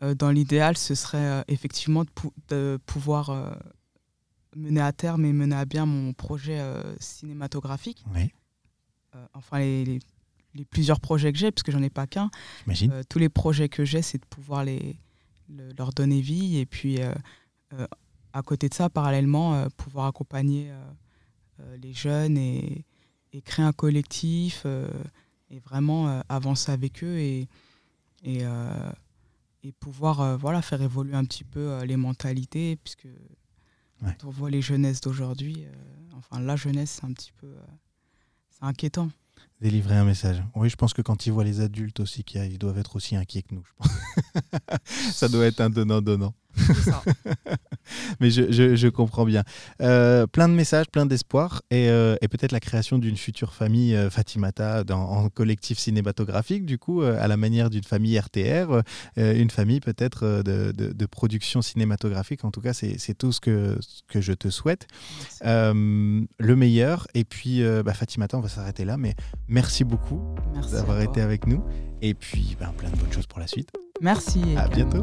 dans 0.00 0.30
l'idéal, 0.30 0.76
ce 0.76 0.94
serait 0.94 1.44
effectivement 1.48 2.04
de, 2.48 2.78
pouvoir 2.86 3.56
mener 4.56 4.80
à 4.80 4.92
terme 4.92 5.24
et 5.24 5.32
mener 5.32 5.54
à 5.56 5.64
bien 5.64 5.86
mon 5.86 6.12
projet 6.12 6.60
cinématographique. 6.98 8.04
Oui. 8.14 8.32
enfin, 9.34 9.60
les, 9.60 9.84
les 9.84 10.00
plusieurs 10.68 11.00
projets 11.00 11.32
que 11.32 11.38
j'ai, 11.38 11.50
parce 11.50 11.62
que 11.62 11.72
j'en 11.72 11.82
ai 11.82 11.90
pas 11.90 12.06
qu'un. 12.06 12.30
Euh, 12.68 13.02
tous 13.08 13.18
les 13.18 13.28
projets 13.28 13.68
que 13.68 13.84
j'ai, 13.84 14.02
c'est 14.02 14.18
de 14.18 14.26
pouvoir 14.26 14.64
les, 14.64 14.98
leur 15.76 15.92
donner 15.92 16.20
vie 16.20 16.58
et 16.58 16.66
puis 16.66 17.00
euh, 17.00 17.12
euh, 17.74 17.86
à 18.32 18.42
côté 18.42 18.68
de 18.68 18.74
ça, 18.74 18.88
parallèlement, 18.88 19.68
pouvoir 19.76 20.06
accompagner 20.06 20.70
les 21.82 21.92
jeunes 21.92 22.38
et, 22.38 22.84
et, 23.32 23.42
créer 23.42 23.64
un 23.64 23.72
collectif 23.72 24.64
et 25.50 25.58
vraiment 25.58 26.22
avancer 26.28 26.70
avec 26.70 27.02
eux 27.02 27.18
et, 27.18 27.48
et, 28.22 28.44
et 29.64 29.72
pouvoir 29.72 30.38
voilà, 30.38 30.62
faire 30.62 30.80
évoluer 30.80 31.16
un 31.16 31.24
petit 31.24 31.42
peu 31.42 31.82
les 31.82 31.96
mentalités, 31.96 32.76
puisque 32.76 33.08
on 34.22 34.30
voit 34.30 34.48
les 34.48 34.62
jeunesses 34.62 35.00
d'aujourd'hui, 35.00 35.66
enfin 36.12 36.40
la 36.40 36.54
jeunesse, 36.54 37.00
c'est 37.00 37.06
un 37.06 37.12
petit 37.12 37.32
peu 37.32 37.52
c'est 38.50 38.64
inquiétant 38.64 39.10
délivrer 39.60 39.96
un 39.96 40.04
message. 40.04 40.42
Oui, 40.54 40.68
je 40.70 40.76
pense 40.76 40.94
que 40.94 41.02
quand 41.02 41.26
ils 41.26 41.32
voient 41.32 41.44
les 41.44 41.60
adultes 41.60 42.00
aussi, 42.00 42.24
ils 42.34 42.58
doivent 42.58 42.78
être 42.78 42.96
aussi 42.96 43.16
inquiets 43.16 43.42
que 43.42 43.54
nous. 43.54 43.64
Je 43.64 43.72
pense. 43.76 44.76
ça 45.14 45.28
doit 45.28 45.46
être 45.46 45.60
un 45.60 45.70
donnant-donnant. 45.70 46.34
Mais 48.20 48.30
je, 48.30 48.88
comprends 48.88 49.24
bien. 49.24 49.42
Euh, 49.80 50.26
plein 50.26 50.48
de 50.48 50.54
messages, 50.54 50.86
plein 50.90 51.06
d'espoir 51.06 51.62
euh, 51.72 52.16
et, 52.20 52.28
peut-être 52.28 52.52
la 52.52 52.60
création 52.60 52.98
d'une 52.98 53.16
future 53.16 53.54
famille 53.54 53.94
euh, 53.94 54.10
Fatimata 54.10 54.84
dans, 54.84 55.02
en 55.02 55.28
collectif 55.28 55.78
cinématographique, 55.78 56.64
du 56.64 56.78
coup, 56.78 57.02
à 57.02 57.28
la 57.28 57.36
manière 57.36 57.70
d'une 57.70 57.84
famille 57.84 58.18
RTR, 58.18 58.82
une 59.16 59.50
famille 59.50 59.80
peut-être 59.80 60.42
de, 60.42 61.06
production 61.06 61.62
cinématographique. 61.62 62.44
En 62.44 62.50
tout 62.50 62.60
cas, 62.60 62.72
c'est 62.72 63.14
tout 63.14 63.32
ce 63.32 63.40
que, 63.40 63.78
que 64.08 64.20
je 64.20 64.32
te 64.32 64.48
souhaite. 64.48 64.86
le 65.42 66.54
meilleur. 66.56 67.06
Et 67.14 67.24
puis, 67.24 67.62
bah, 67.84 67.94
Fatimata, 67.94 68.36
on 68.38 68.40
va 68.40 68.48
s'arrêter 68.48 68.84
là. 68.84 68.96
Mais 68.96 69.14
merci 69.48 69.84
beaucoup 69.84 70.34
d'avoir 70.70 71.00
été 71.00 71.20
avec 71.20 71.46
nous. 71.46 71.64
Et 72.02 72.14
puis, 72.14 72.56
ben, 72.58 72.72
plein 72.76 72.90
de 72.90 72.96
bonnes 72.96 73.12
choses 73.12 73.26
pour 73.26 73.40
la 73.40 73.46
suite. 73.46 73.70
Merci. 74.00 74.42
À 74.56 74.68
bientôt. 74.68 75.02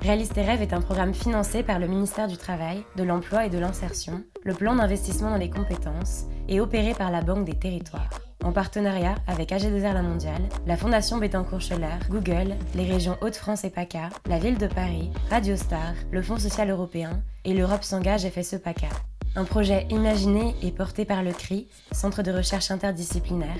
Réaliste 0.00 0.34
tes 0.34 0.42
rêves 0.42 0.62
est 0.62 0.72
un 0.72 0.80
programme 0.80 1.12
financé 1.12 1.64
par 1.64 1.80
le 1.80 1.88
ministère 1.88 2.28
du 2.28 2.36
Travail, 2.36 2.84
de 2.96 3.02
l'Emploi 3.02 3.46
et 3.46 3.50
de 3.50 3.58
l'Insertion, 3.58 4.22
le 4.44 4.54
plan 4.54 4.76
d'investissement 4.76 5.30
dans 5.30 5.36
les 5.36 5.50
compétences 5.50 6.26
et 6.48 6.60
opéré 6.60 6.94
par 6.94 7.10
la 7.10 7.20
Banque 7.20 7.44
des 7.44 7.58
Territoires. 7.58 8.08
En 8.44 8.52
partenariat 8.52 9.16
avec 9.26 9.50
AG2R 9.50 9.94
La 9.94 10.02
Mondiale, 10.02 10.48
la 10.66 10.76
Fondation 10.76 11.18
Bettencourt-Scheller, 11.18 11.98
Google, 12.08 12.54
les 12.76 12.84
régions 12.84 13.16
Hauts-de-France 13.20 13.64
et 13.64 13.70
PACA, 13.70 14.10
la 14.28 14.38
Ville 14.38 14.56
de 14.56 14.68
Paris, 14.68 15.10
Radio 15.30 15.56
Star, 15.56 15.94
le 16.12 16.22
Fonds 16.22 16.38
social 16.38 16.70
européen 16.70 17.20
et 17.44 17.52
l'Europe 17.52 17.82
s'engage 17.82 18.28
FSE 18.28 18.58
PACA. 18.62 18.88
Un 19.34 19.44
projet 19.44 19.88
imaginé 19.90 20.54
et 20.62 20.70
porté 20.70 21.04
par 21.06 21.24
le 21.24 21.32
CRI, 21.32 21.66
Centre 21.90 22.22
de 22.22 22.30
recherche 22.30 22.70
interdisciplinaire, 22.70 23.58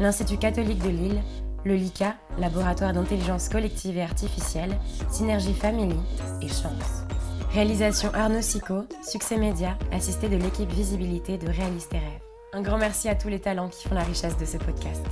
l'Institut 0.00 0.36
catholique 0.36 0.82
de 0.82 0.90
Lille, 0.90 1.22
le 1.64 1.74
LICA, 1.74 2.16
Laboratoire 2.38 2.92
d'intelligence 2.92 3.48
collective 3.48 3.96
et 3.96 4.02
artificielle, 4.02 4.78
Synergie 5.10 5.54
Family 5.54 5.96
et 6.40 6.48
Chance. 6.48 7.04
Réalisation 7.52 8.10
Arnaud 8.14 8.42
Sico, 8.42 8.84
Succès 9.02 9.36
Média, 9.36 9.78
assisté 9.92 10.28
de 10.28 10.36
l'équipe 10.36 10.70
Visibilité 10.70 11.38
de 11.38 11.48
Réaliste 11.48 11.92
Rêve. 11.92 12.02
Un 12.52 12.62
grand 12.62 12.78
merci 12.78 13.08
à 13.08 13.14
tous 13.14 13.28
les 13.28 13.40
talents 13.40 13.68
qui 13.68 13.88
font 13.88 13.94
la 13.94 14.02
richesse 14.02 14.36
de 14.36 14.44
ce 14.44 14.56
podcast. 14.56 15.04